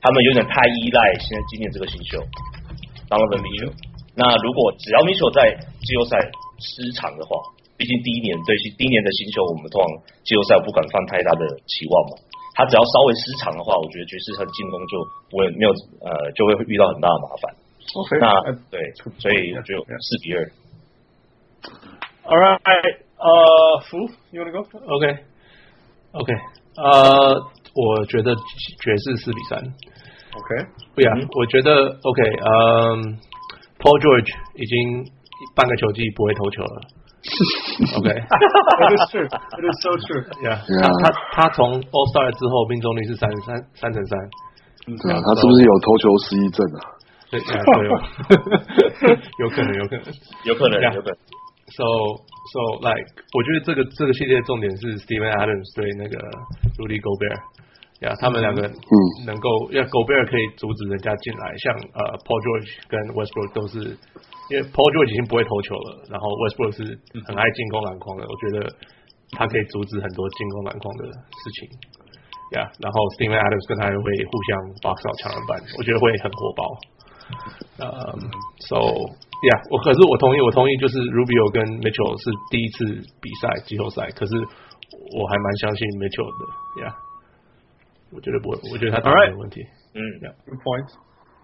[0.03, 2.19] 他们有点太依赖现在今年这个新秀，
[3.07, 3.71] 当了的米球。
[4.19, 5.47] 那如果只要米球在
[5.79, 6.19] 季后赛
[6.59, 7.39] 失常的话，
[7.79, 9.87] 毕竟第一年对第一年的新秀，我们通常
[10.27, 12.19] 季后赛不敢放太大的期望嘛。
[12.51, 14.93] 他只要稍微失常的话，我觉得爵士和进攻就
[15.31, 15.71] 不会没有
[16.03, 17.55] 呃就会遇到很大的麻烦。
[17.81, 18.19] Okay.
[18.19, 18.31] 那
[18.69, 18.79] 对，
[19.19, 20.37] 所以就四比二。
[22.23, 23.97] All right，呃，福
[24.31, 26.33] ，you wanna go？OK，OK，
[26.77, 27.35] 呃，
[27.73, 29.59] 我觉得爵士四比三。
[29.59, 30.49] OK，
[30.95, 33.19] 不呀，我觉得 OK，嗯
[33.79, 35.11] ，Paul George 已经
[35.55, 36.81] 半个球季不会投球了。
[37.97, 40.23] OK，It is true，It is so true。
[40.41, 41.03] Yeah，他他
[41.33, 44.17] 他从 All Star 之后命中率是三三三成三。
[44.87, 46.81] 对啊，他是不是有投球失忆症啊？
[47.31, 47.39] 有
[49.49, 50.03] 可能，有可能，
[50.43, 51.17] 有可能，有可能。
[51.71, 51.87] So,
[52.51, 56.19] so like，我觉得这个这个系列重点是 Steven Adams 对那个
[56.75, 57.39] Rudy Gobert，
[58.03, 63.95] 呀，他们两个嗯能够，因为 Gobert 可以阻止人家进来，像呃 Paul George 跟 Westbrook 都是，
[64.51, 66.83] 因为 Paul George 已经不会投球了，然后 Westbrook 是
[67.23, 68.67] 很爱进攻篮筐的，我觉得
[69.39, 71.71] 他可以阻止很多进攻篮筐的事情，
[72.59, 74.51] 呀，然后 Steven Adams 跟他又会互相
[74.83, 76.67] box out 抢篮板，我觉得会很火爆。
[77.79, 82.85] 嗯、um,，so 呀，我可是我同意，我同意，就是 Rubio 跟 Mitchell 是第一次
[83.21, 86.41] 比赛季后赛，可是我还蛮相信 Mitchell 的
[86.83, 86.93] ，yeah，。
[88.13, 89.63] 我觉得不会，我觉得他当然没问题。
[89.95, 89.99] 嗯
[90.45, 90.93] ，Good point。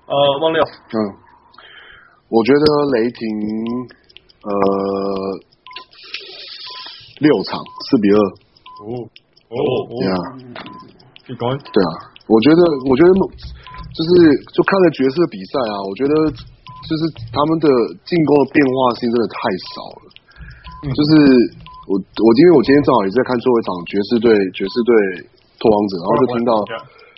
[0.05, 0.13] 呃，
[0.43, 0.95] 汪六，嗯，
[2.29, 2.63] 我觉得
[2.93, 3.17] 雷霆
[4.43, 4.51] 呃
[7.19, 8.19] 六场四比二。
[8.77, 9.09] 哦
[9.49, 9.57] 哦
[9.89, 10.11] 哦呀，
[11.25, 11.49] 你讲。
[11.49, 11.91] 对啊，
[12.27, 13.11] 我觉得，我觉得
[13.93, 14.09] 就是
[14.55, 16.33] 就看了爵士的比赛啊，我觉得。
[16.87, 17.67] 就是他们的
[18.07, 19.35] 进攻的变化性真的太
[19.75, 20.07] 少了，
[20.85, 21.11] 嗯、就是
[21.83, 24.91] 我我因为我今天正好也在看最后一场爵士队爵士队
[25.59, 26.51] 拓荒者，然后就听到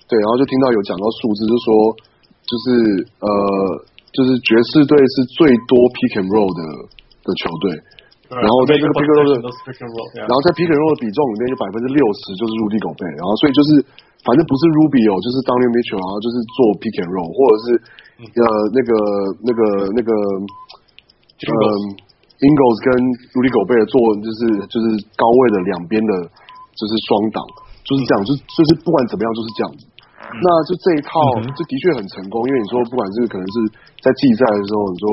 [0.09, 1.69] 对，然后就听到有讲到数字，就说
[2.49, 2.65] 就是
[3.21, 3.29] 呃
[4.09, 6.61] 就是爵士队是最多 pick and roll 的
[7.21, 7.69] 的球队，
[8.29, 9.49] 然后在这个 pick and roll 的，
[10.21, 13.69] 然后在 pick and roll 的比重里面有百分之六十就是入地狗贝，然后所以就是
[14.21, 17.67] 反正不是 ruby 哦就是 Donovan Mitchell，然后就是做 pick and roll 或者是。
[18.19, 18.43] 呃，
[18.75, 18.91] 那个、
[19.47, 19.61] 那个、
[19.95, 21.55] 那个，呃
[22.43, 22.87] ，Ingles 跟
[23.31, 26.27] Rudy Gobert 做就是就是高位的两边的，
[26.75, 27.39] 就是双挡，
[27.87, 29.87] 就是这样，就就是不管怎么样就是这样子。
[30.19, 31.15] 嗯、那就这一套，
[31.55, 33.55] 这的确很成功，因为你说不管是可能是
[34.03, 35.07] 在季赛的时候，你说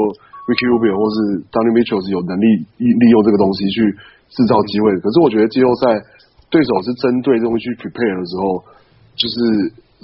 [0.46, 2.46] Ricky Rubio 或是 Donovan Mitchell 是有能力
[2.78, 3.82] 利利用这个东西去
[4.30, 5.98] 制造机会，嗯、可是我觉得季后赛
[6.48, 8.62] 对手是针对这东西去 prepare 的时候，
[9.18, 9.36] 就是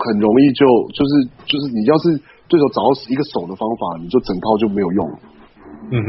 [0.03, 1.11] 很容易就就是
[1.47, 2.21] 就是你要是。
[2.49, 5.09] 对手找到一个手的方法，你就整套就没有用。
[5.89, 6.09] 嗯哼，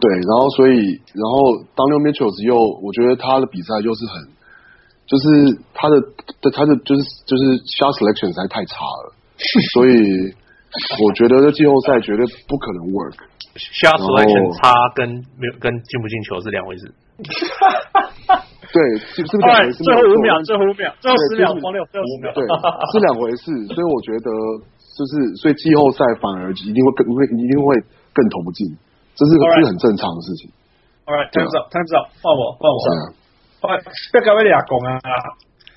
[0.00, 4.24] 对，然后所以，然后 Donovan Mitchell 又，我觉得他的比赛又是很，
[5.04, 6.00] 就是他的
[6.48, 9.12] 他的就是就是 shot selection 实在太差了，
[9.74, 10.32] 所以
[11.02, 13.16] 我觉得这季后赛绝对不可能 work。
[13.54, 15.08] shot selection 差跟
[15.38, 16.90] 没有跟进不进球是两回事。
[18.74, 18.78] 对，
[19.14, 19.84] 是不是两回事？
[19.84, 23.44] 最后五秒，最后五秒，最后十秒，光六，最后五秒，对，是两回事。
[23.74, 24.30] 所以我觉得。
[24.94, 27.74] 就是，所以季后赛反而一定会更会一定会
[28.14, 28.64] 更投不进，
[29.16, 30.46] 这是这是很正常的事情。
[31.04, 32.78] All right，time out，time out，换我换我，
[33.58, 35.02] 换不要搞威利亚攻啊！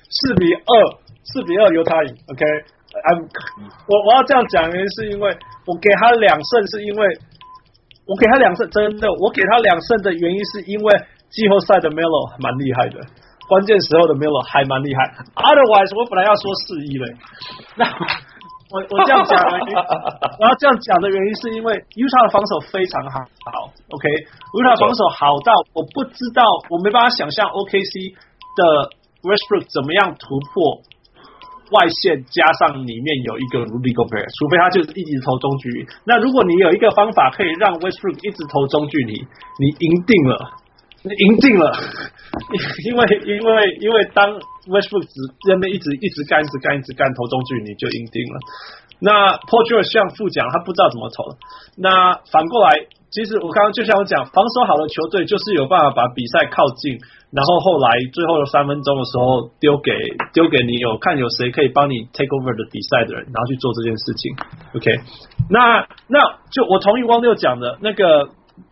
[0.06, 0.70] 四比二，
[1.24, 2.14] 四比二犹他赢。
[2.88, 3.18] OK，I'm，
[3.88, 5.28] 我我要这样讲原因是因为
[5.66, 7.00] 我给他两胜，是因为
[8.06, 10.88] 我给他两胜，真的，我给他两胜的原因是因为
[11.28, 12.96] 季后赛的 Melo 蛮厉害的，
[13.48, 15.04] 关键时候的 Melo 还蛮厉害。
[15.36, 17.06] Otherwise，我本来要说四一嘞，
[17.76, 17.84] 那。
[18.68, 19.72] 我我这样讲的原因，
[20.36, 23.16] 我要这样讲的原因是因为 Utah 的防守非常好，
[23.48, 28.60] 好，OK，Utah 防守好到我不知道，我没办法想象 OKC 的
[29.24, 30.84] Westbrook 怎么样突破
[31.70, 35.86] 外线，加上里面有一个 Rudy Gobert，除非他就是一直投中距离。
[36.04, 39.14] 那如果你有一个方法可以让 Westbrook 一直投中距离，
[39.60, 40.34] 你赢定了。
[41.06, 41.70] 你赢定了，
[42.84, 43.50] 因为因为
[43.80, 44.34] 因为当
[44.66, 45.14] Westbrook 只
[45.46, 48.36] 在那一直一直干一直干一直干投中距，你就赢定了。
[48.98, 51.22] 那 George 像副讲，他不知道怎么投。
[51.78, 52.74] 那反过来，
[53.10, 56.98] 其实我刚刚就像我讲，防守好的球队就是有办法把比赛靠近，
[57.30, 59.92] 然后后来最后的三分钟的时候丢给
[60.32, 64.32] 丢给你有看有谁可以帮你 take over 的比赛的人，然后去做这件事情。
[64.76, 64.86] OK，
[65.48, 68.30] 那那就我同意汪六讲的那个。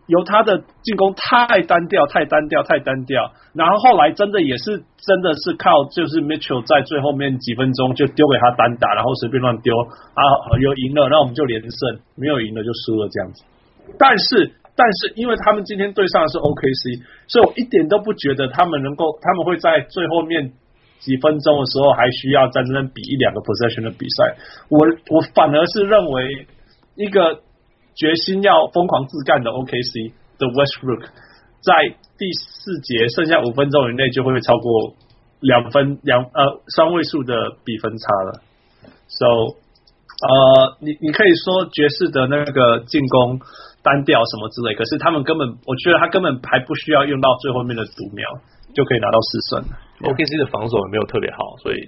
[0.08, 10.22] 由他的进攻太单调，太单调，太单调，然后后来真的也是真的是靠就是 Mitchell 在最后面几分钟就丢给他单打，然后随便乱丢啊，
[10.60, 13.42] 有赢了，那我们就连胜；没有赢了就输了这样子。
[13.98, 20.52] 但是但是因为他们今天对上的是 OKC，所以我一点都不觉得他们能够，他们会在最后面
[20.98, 24.36] 几分钟的时候还需要在这边比一两个 possession 的比赛。
[24.68, 24.78] 我
[25.10, 26.46] 我反而是认为
[26.96, 27.42] 一个。
[27.98, 31.08] 决心要疯狂自干的 OKC 的 Westbrook，
[31.64, 34.92] 在第四节剩下五分钟以内就会超过
[35.40, 38.42] 两分两呃双位数的比分差了。
[39.08, 39.56] So，
[40.28, 43.40] 呃，你你可以说爵士的那个进攻
[43.86, 48.26] 单调什么之类，可是他们根本，我觉得他根本还不需要用到最后面的读秒
[48.74, 49.62] 就可以拿到四胜。
[50.02, 51.78] OKC 的防守也没有特别好，所以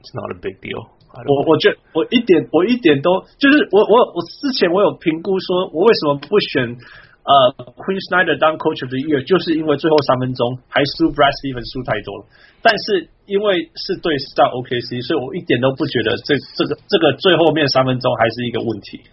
[0.00, 0.80] It's not a big deal。
[1.14, 6.74] 我我觉得我一点我一点都就是我我我之前我有评估说，我为什么不选
[7.22, 7.32] 呃
[7.78, 12.26] Queen Snyder 当 Coach of the Year，就是因为最后三分钟还输 Brad Stevens 输太多了。
[12.64, 19.06] 但是因为是对上 OKC，所以我一点都不觉得这这个这个最后面三分钟还是一个问题。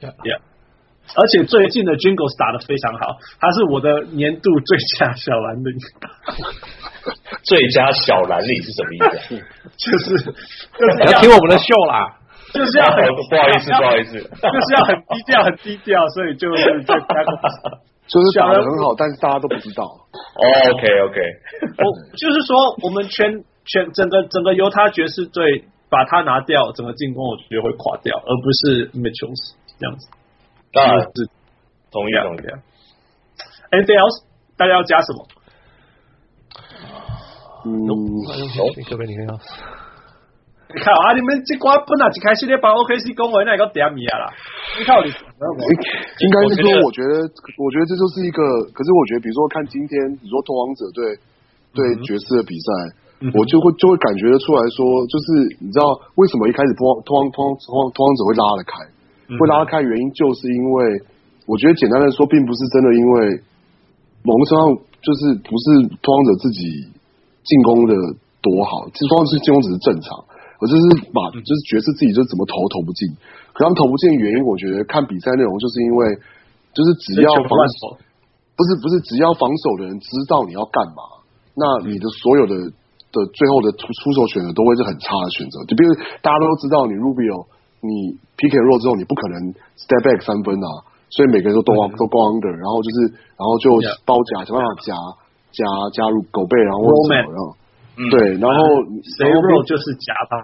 [0.00, 0.40] Yeah, yeah.
[1.16, 5.72] 而且最近的 Jingles 打的非常好，他是我的年度最佳小蓝领。
[7.44, 9.36] 最佳小蓝领是什么意思？
[9.76, 12.16] 就是就是要听我们的秀啦，
[12.50, 17.04] 就是要很不好意思，不好意思，就是要很低调，很低调，所以就是最佳，
[18.08, 19.84] 就是打的很好，但是大家都不知道。
[20.72, 21.20] OK OK，
[21.78, 21.84] 我
[22.16, 29.36] 就是说，我们全全整个整个犹他爵士队把他拿掉，整个进攻我觉得会垮掉，而不是 Mitchell
[29.78, 30.08] 这样子。
[30.74, 31.30] 当然是。
[31.90, 32.40] 同意同意。
[33.70, 34.24] Anything else？
[34.58, 35.26] 大家要加什么？
[37.64, 37.72] 嗯，
[38.84, 39.24] 这边你看，
[40.74, 44.26] 你看啊，你们这瓜本来一开始咧帮 OKC 恭维那个点米啊啦，
[44.76, 47.24] 你看你，应该是说，我觉得，
[47.56, 48.42] 我觉得这就是一个，
[48.74, 51.16] 可是我觉得，比如说看今天，你说拓王者对
[51.72, 52.68] 对爵士的比赛，
[53.24, 55.88] 嗯、我就会就会感觉得出来说，就是你知道
[56.20, 58.84] 为什么一开始拓拓荒拓荒拓荒者会拉得开，
[59.28, 60.84] 会拉开原因就是因为，
[61.46, 63.40] 我觉得简单的说，并不是真的因为
[64.22, 64.64] 某个程度上
[65.00, 66.92] 就是不是拓荒者自己。
[67.44, 67.92] 进攻的
[68.40, 70.16] 多好，其实双方是进攻只是正常，
[70.56, 70.80] 我就是
[71.12, 73.04] 把就是爵士自己就怎么投投不进，
[73.52, 76.16] 可他们投不进的原因，我觉得看比赛内容就是因为
[76.72, 78.00] 就是只要防守，
[78.56, 81.20] 不是不是只要防守的人知道你要干嘛，
[81.52, 82.56] 那你的所有的
[83.12, 85.92] 的最后的出出手选择都会是很差的选择，就比如
[86.24, 87.44] 大家都知道你 Rubio
[87.84, 90.68] 你 and roll 之后你不可能 step back 三分啊，
[91.12, 92.98] 所以每个人都都都 go under，然后就是
[93.36, 93.68] 然后就
[94.08, 94.96] 包夹想办法夹。
[95.54, 95.62] 夹
[95.94, 97.46] 加入狗背，然后什么，然后
[98.10, 98.58] 对，然后
[99.06, 100.42] 谁弱就是夹他，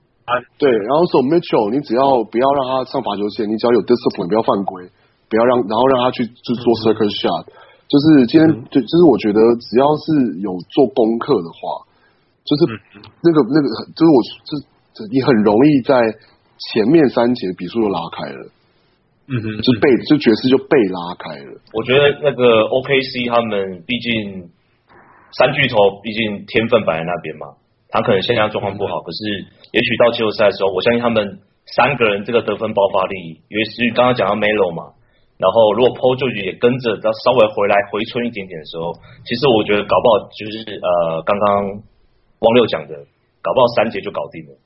[0.55, 4.87] 对，然后说 Mitchell，你只要不要让他上罚球线，你只要有 discipline，不要犯规，
[5.27, 7.43] 不要让，然后让他去就做 circle shot，
[7.91, 11.83] 就是今天就就是我觉得只要是有做功课的话，
[12.47, 12.71] 就是
[13.27, 14.51] 那个那个就是我就
[15.11, 15.99] 你很容易在
[16.61, 18.43] 前面三节比数就拉开了，
[19.29, 21.61] 嗯哼，就被就爵士就被拉开了。
[21.73, 24.51] 我觉得那个 OKC 他们毕竟。
[25.33, 27.55] 三巨头毕竟天分摆在那边嘛，
[27.87, 31.39] 他可能现在状况不好，可是也许到季后赛的时候，我相信他们
[31.71, 34.91] 三个人这个得分爆发力，因为是刚刚讲到 Melo 嘛，
[35.39, 38.91] 然后如果 Paul 也跟着要稍微回来回春一点点的时候，
[39.23, 41.79] 其实我觉得搞不好就是呃刚刚
[42.43, 42.99] 汪六讲的，
[43.39, 44.59] 搞不好三节就搞定了，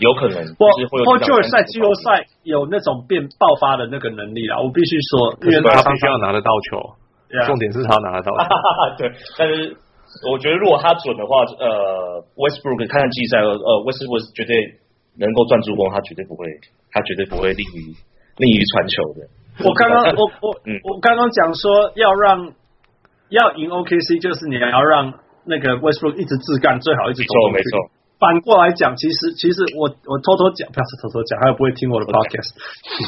[0.00, 0.42] 有可能。
[0.56, 6.96] Paul George 在季后赛有那种变爆发的那个能力啦，我必须说，因为他必须要拿得到球。
[7.30, 7.46] Yeah.
[7.46, 8.34] 重点是他拿得到，
[8.98, 9.06] 对。
[9.38, 9.76] 但是
[10.26, 13.54] 我觉得如果他准的话，呃，Westbrook 看看季赛，呃
[13.86, 14.56] ，Westbrook 绝对
[15.14, 16.42] 能够赚助攻，他绝对不会，
[16.90, 17.94] 他绝对不会利于
[18.42, 19.30] 利于传球的。
[19.62, 22.50] 我刚刚 我我嗯，我刚刚讲说要让
[23.30, 25.14] 要赢 OKC，就是你要让
[25.46, 27.30] 那个 Westbrook 一直自干，最好一直走。
[27.54, 27.99] 没错没错。
[28.20, 32.54] 反过来讲，其实其实我我偷偷讲，不要是偷偷讲，他又不会听我的 podcast。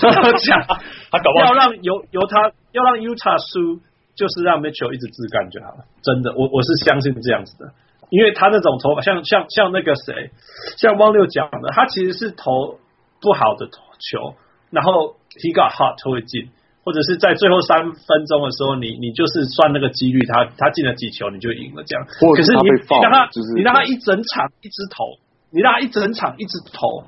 [0.00, 0.58] 偷偷讲，
[1.12, 3.80] 他搞不好要让由由他要让 Utah 输。
[4.14, 7.72] 就是让 Mitchell 一直自干就好了，真的，我我是相信这样子的，
[8.10, 10.30] 因为他那种投法，像像像那个谁，
[10.76, 12.78] 像汪六讲的，他其实是投
[13.22, 14.36] 不好的球，
[14.68, 16.50] 然后 he got hot 就会进，
[16.84, 22.04] 或者是在最后三分钟的时候，你你就是算那个几率，他他进了几球你就赢了这样。
[22.34, 25.04] 可是你你让他你让他一整场一直投，
[25.50, 27.04] 你让他一整场一直投，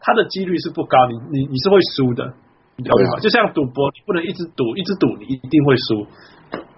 [0.00, 2.34] 他的几率是不高，你你你是会输的，
[2.76, 3.20] 你了解吗？
[3.20, 6.06] 就像赌博，你不能一直赌一直赌，你一定会输。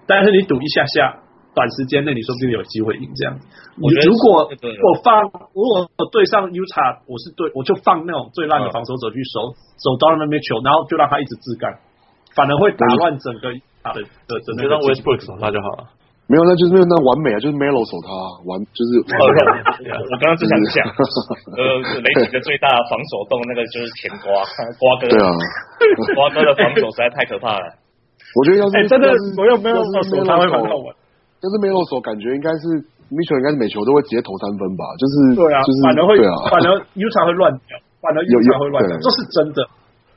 [0.07, 1.19] 但是你赌一下下，
[1.53, 3.37] 短时间内你说不定有机会赢这样。
[3.81, 5.21] 我如果我放，
[5.51, 9.51] 如果我对上 Utah，我是对，我就放那种最烂的防守者去守
[9.83, 11.75] 守 Donovan Mitchell，然后就让他一直自干，
[12.37, 13.49] 反而会打乱整个
[13.81, 14.61] 他的的整个。
[14.61, 15.89] 就让 Westbrook 守他就好了。
[16.27, 18.11] 没有，那就是没有那完美啊，就是 Melo 守他
[18.45, 18.99] 完，就是。
[19.07, 20.83] 我刚刚就想讲，
[21.55, 21.59] 呃，
[22.03, 24.43] 雷霆的最大防守洞那个就是甜瓜
[24.77, 25.07] 瓜哥。
[25.07, 25.25] 对啊，
[26.19, 27.65] 瓜哥的防守实在太可怕了。
[28.35, 29.07] 我觉得要是、欸、真的
[29.39, 30.91] 我又没有手，他会很好玩。
[31.39, 32.75] 但是没有手，感觉应该是
[33.07, 34.83] Mitchell 应该是每球都会直接投三分吧？
[34.99, 39.63] 就是对啊，就是反而会，啊，反而 Utah 会乱掉，反而 Utah 会乱掉，这是真的，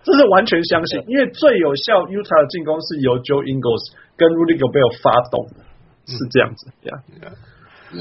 [0.03, 5.65] 这是完全相信，因为最有效 Utah 的进攻是由 Joe Ingles 跟 Rudy Gobert 发动的，
[6.07, 6.73] 是这样子。
[6.83, 7.33] 呀呀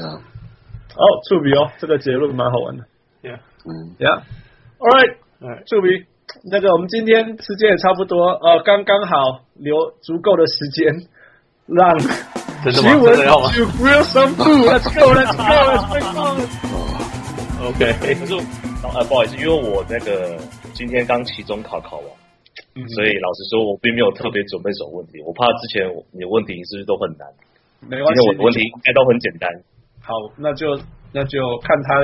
[0.00, 0.20] 呀！
[0.96, 2.84] 哦，触笔哦，这个结论蛮好玩的。
[3.22, 6.06] Yeah，嗯，Yeah，All right，哎，触笔。
[6.50, 10.94] 那个，我们今天时间也差不多，呃，刚刚好留足够的时间
[11.66, 13.16] 让奇文
[13.50, 16.12] 去 grill some food，Let's go，Let's go，Let's
[16.62, 17.66] go。
[17.66, 18.34] OK， 可是
[18.94, 20.38] 呃，不好意思，因为我那个
[20.80, 22.08] 今天刚期中考考完，
[22.72, 27.28] 嗯、所以老实说，我并没有特别准备什么问题，我怕之前你的问题是不是都很难？
[27.84, 29.44] 没关系，今天我的问题应该都很简单。
[30.00, 30.80] 好，那就
[31.12, 32.00] 那就看他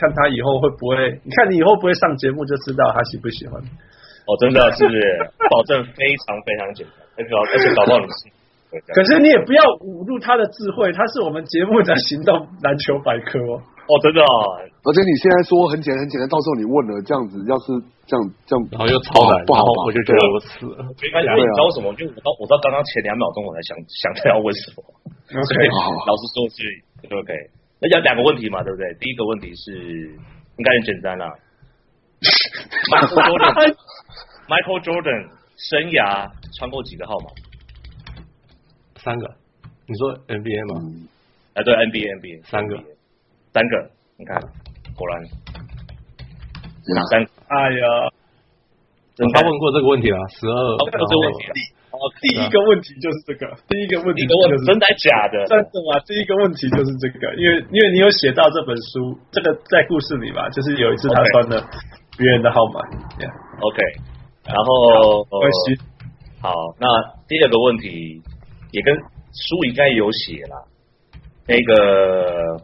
[0.00, 3.60] 看他以后会不会，你看你以后不会上节目就知道他喜不喜欢。
[3.60, 4.96] 哦，真的是，是
[5.52, 8.32] 保证非常非常简单，而且而且搞不好你是。
[8.96, 13.60] 可是你也不要侮辱他的智慧，他是我们节目的行动篮球百科哦。
[13.84, 14.64] 哦，真的啊！
[14.84, 17.72] 而且你现在说很简单很简单，到时候你问了这样子，要是
[18.08, 20.80] 这样这样，然后又超难，不好，我就觉得我死了。
[21.00, 21.92] 没关系，你知道为什么？
[21.96, 24.80] 就我到我到刚刚前两秒钟，我才想想他要问什么。
[25.36, 25.52] OK，
[26.08, 26.56] 老实说是
[27.12, 27.32] OK。
[27.80, 28.88] 那讲两个问题嘛，对不对？
[29.00, 29.72] 第一个问题是
[30.56, 31.28] 应该很简单啦。
[32.88, 37.28] Michael Jordan，Michael Jordan 生涯穿过几个号码？
[38.96, 39.28] 三个。
[39.86, 40.80] 你说 NBA 吗？
[41.54, 42.82] 哎、嗯，对，NBA NBA 三个，
[43.54, 43.86] 三个，
[44.18, 44.34] 你看，
[44.98, 45.22] 果然，
[46.90, 47.86] 两三，哎呀，
[49.32, 50.58] 他问过这个问题了，十二，
[50.90, 51.62] 这个问题，
[51.94, 54.26] 哦，第一个问题就是这个，第一个问题，
[54.66, 55.46] 真的假的？
[55.46, 56.02] 真的吗？
[56.02, 61.62] 第一个问题就是这个，因为因为你有写到这本书，这个在故事里吧，就是有一次他穿了
[62.18, 63.78] 别人的号码，OK，
[64.44, 65.78] 然后关系，
[66.42, 66.90] 好，那
[67.30, 68.20] 第二个问题
[68.72, 68.92] 也跟。
[69.36, 70.68] 书应该有写了，
[71.48, 72.56] 那个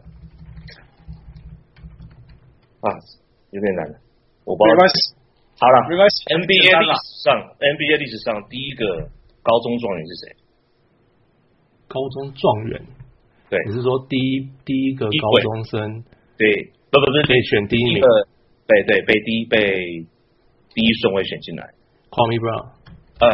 [2.81, 2.89] 啊，
[3.51, 3.95] 有点难了，
[4.43, 4.73] 我不知道。
[4.73, 5.13] 没关系，
[5.59, 6.25] 好了，没关系。
[6.33, 9.09] NBA 历史上，NBA 历史上第一个
[9.43, 10.35] 高中状元是谁？
[11.87, 12.81] 高中状元，
[13.49, 16.03] 对，你是说第一第一个高中生？
[16.37, 19.59] 对，不不不是可以选第一名，对对，被第一被
[20.73, 21.69] 第一顺位选进来。
[22.09, 22.71] Call me Brown，
[23.19, 23.29] 嗯，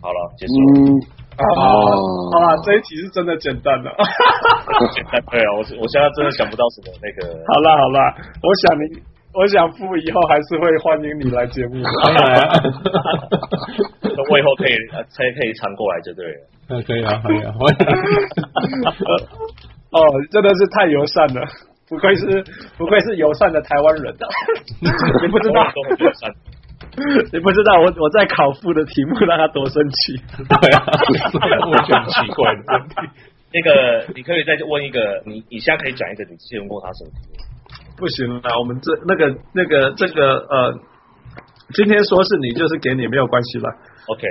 [0.00, 0.54] 好了，结束。
[0.54, 3.90] 嗯哦，啊，这一题是真的简单的，
[4.92, 7.32] 简单对啊，我我现在真的想不到什么那个。
[7.48, 8.82] 好啦好啦，我想你，
[9.32, 11.88] 我想父以后还是会欢迎你来节目的。
[14.30, 14.74] 我以后可以
[15.08, 16.40] 才可以常过来就对了。
[16.68, 17.52] 嗯，可以啊，可以啊。
[19.90, 19.98] 哦，
[20.30, 21.42] 真的是太友善了，
[21.88, 22.44] 不愧是
[22.76, 24.14] 不愧是友善的台湾人，
[25.22, 25.64] 你不知道。
[27.32, 30.16] 你不知道我我在考副的题目让他多生气，
[30.48, 32.94] 对啊，我觉得很奇怪的问题。
[33.52, 37.34] 那个你可以再问一个，你你现在可以讲一个你之前问过他什么题目？
[37.96, 40.78] 不行了，我们这那个那个这个呃，
[41.74, 43.68] 今天说是你就是给你没有关系了。
[44.06, 44.22] OK，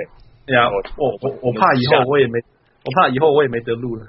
[0.46, 2.38] 呀，我我我我怕以后我也没，
[2.84, 4.06] 我怕以后我也没得录了。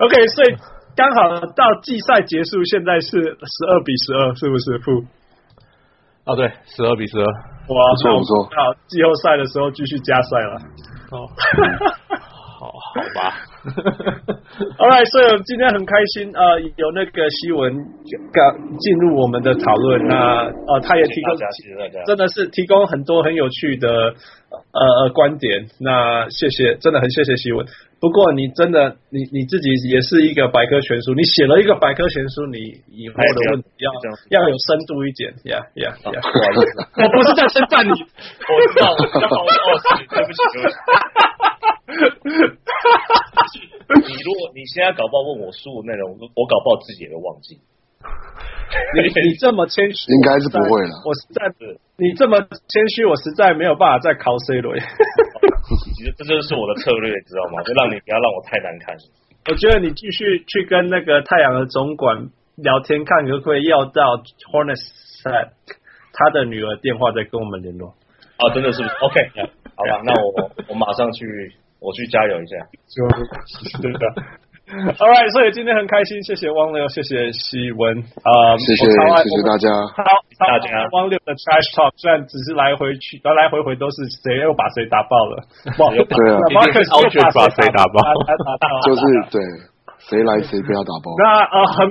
[0.00, 0.56] OK，所以。
[0.96, 4.78] 刚好到季赛结束，现在是十二比十二，是不是？
[4.78, 5.04] 负
[6.24, 7.26] 啊，对，十二比十二。
[7.26, 8.44] 哇，不错不错。
[8.44, 10.56] 好，季后赛的时候继续加赛了。
[11.10, 11.28] 哦，
[12.58, 13.36] 好， 好吧。
[14.78, 17.74] Alright，所以我们今天很开心啊、呃，有那个希文
[18.32, 21.36] 刚进入我们的讨论，那呃，他也提供，
[22.06, 25.66] 真的是提供很多很有趣的呃呃观点。
[25.80, 27.66] 那谢谢，真的很谢谢希文。
[27.98, 32.58] 不过你真的，你你自己也是一个百科全书，你写了一个百科全书，你
[32.92, 33.90] 以后的问题要
[34.36, 36.20] 要有深度一点，呀呀呀！
[36.20, 39.48] 不好意思，我不是在称赞你，我知道，我知道，我
[39.80, 40.38] 知道，对不起，
[41.96, 42.52] 对不
[43.48, 44.12] 起。
[44.12, 47.56] 你如果你现在搞不好问我书的内容，我搞不好自己也会忘记。
[48.94, 50.92] 你你这么谦虚，应该是不会了。
[51.06, 52.36] 我实在是你这么
[52.68, 54.68] 谦虚，我实在没有办法再考 C 了。
[56.16, 57.62] 这就是我的策略，你知道吗？
[57.62, 58.96] 就让你不要让我太难看。
[59.50, 64.16] 我觉得你继续去跟那个太阳的总管聊天，看可不可以要到
[64.50, 64.82] Hornets
[66.12, 67.94] 他的女儿电话，再跟我们联络。
[68.38, 69.30] 啊，真的是不是？OK，
[69.76, 72.56] 好吧，那我我马上去，我去加油一下。
[72.88, 74.00] 就对的。
[74.98, 78.90] All right，所以今天很开心，谢谢汪六，谢谢希文啊，谢谢谢
[79.30, 80.02] 谢大家，好，
[80.42, 80.82] 大家。
[80.90, 85.38] 汪六的 Trash Talk 虽然只是来回去，来来回回都是谁又把谁打爆了，
[86.10, 88.02] 对啊，马克斯又把谁打爆，
[88.82, 89.38] 就是对，
[90.10, 91.14] 谁来谁不要打爆。
[91.22, 91.86] 那呃很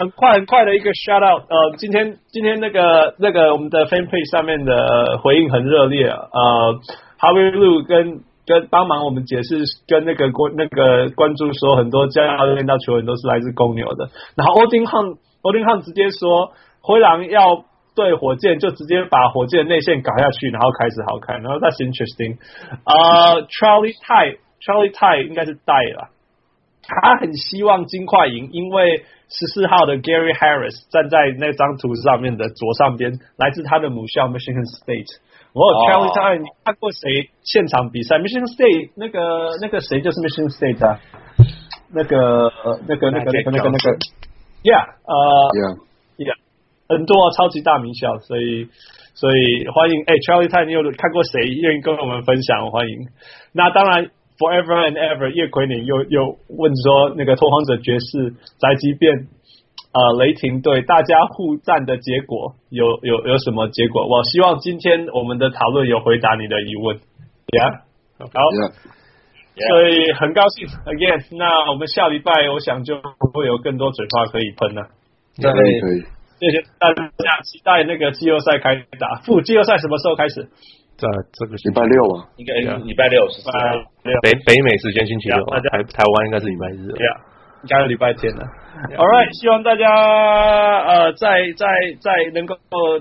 [0.00, 6.80] 很快很快的一个 shout out，呃，今天今天那个那个我们的 Fan Page 上面的回应很热烈，呃
[7.20, 8.24] ，Harvey Lu 跟。
[8.50, 14.10] 跟帮忙我们解释，跟那个关那个关注说，很多教练到球员都是来自公牛的。
[14.34, 21.42] 然后欧丁汉欧丁汉直接说，灰狼要对火箭，就直接把火箭内线搞下去，然后开始好看。
[21.42, 22.38] 然后 That's interesting。
[22.82, 26.08] 啊，Charlie Tai Charlie Tai 应该是带了，
[26.82, 35.20] 他很希望金块赢，因为十四号的 Gary Harris 站在那张图上面的左上边，来自他的母校 Michigan State。
[35.52, 41.00] 我 Charlie Time，你看过谁现场比赛？Michigan State 那个那个谁就是 Michigan State 啊，
[41.92, 42.52] 那个
[42.86, 43.98] 那个那个那个那个那个
[44.62, 45.14] ，Yeah，呃
[45.50, 46.38] ，Yeah，Yeah，
[46.88, 48.68] 很多啊，超级大名校，所以
[49.14, 52.70] 所以欢迎哎，Charlie Time，你有看过谁愿意跟我们分享？
[52.70, 53.08] 欢迎。
[53.52, 54.06] 那当然
[54.38, 59.26] ，Forever and Ever，叶奎宁又又问说那个拓荒者爵士宅急便。
[59.92, 64.06] 呃，雷霆队大家互战的结果有有有什么结果？
[64.06, 66.96] 我希望今天我们的讨论有回答你的疑问。
[67.50, 67.82] Yeah，
[68.18, 68.70] 好，yeah.
[69.56, 69.68] Yeah.
[69.68, 70.68] 所以很高兴。
[70.86, 73.02] Again，那我们下礼拜我想就
[73.34, 74.86] 会有更多嘴炮可以喷了。
[75.42, 76.06] 可以可以，
[76.38, 79.20] 谢谢大家期待那个季后赛开打。
[79.26, 80.46] 副季后赛什么时候开始？
[81.00, 82.54] 在这个礼拜六啊，应该
[82.86, 83.50] 礼拜六是吧？
[84.22, 86.92] 北北美时间星期六，台台湾应该是礼拜日。
[86.94, 87.16] Yeah.
[87.64, 88.46] 应该是礼拜天了。
[88.96, 89.84] All right，希望大家
[90.86, 91.66] 呃在在
[92.00, 92.56] 在能够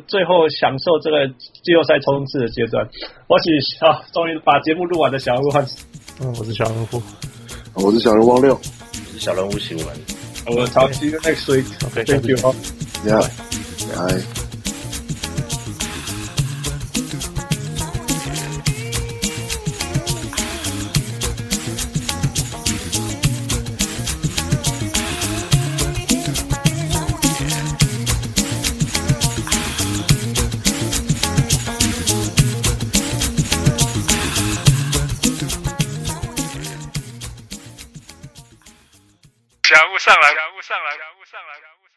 [0.08, 1.28] 最后享受这个
[1.64, 2.88] 季后赛冲刺的阶段。
[3.28, 3.52] 我是
[3.86, 5.52] 啊，终于把节目录完的小人物。
[6.22, 7.02] 嗯，我是小人物，
[7.76, 9.88] 我是小人物汪六，我是小人物新闻。
[10.48, 11.66] 我超期 next week。
[11.86, 12.36] OK，thank you。
[13.06, 13.24] Yeah，
[13.96, 14.39] 拜。
[40.10, 41.89] 上来感悟上来感悟上来感悟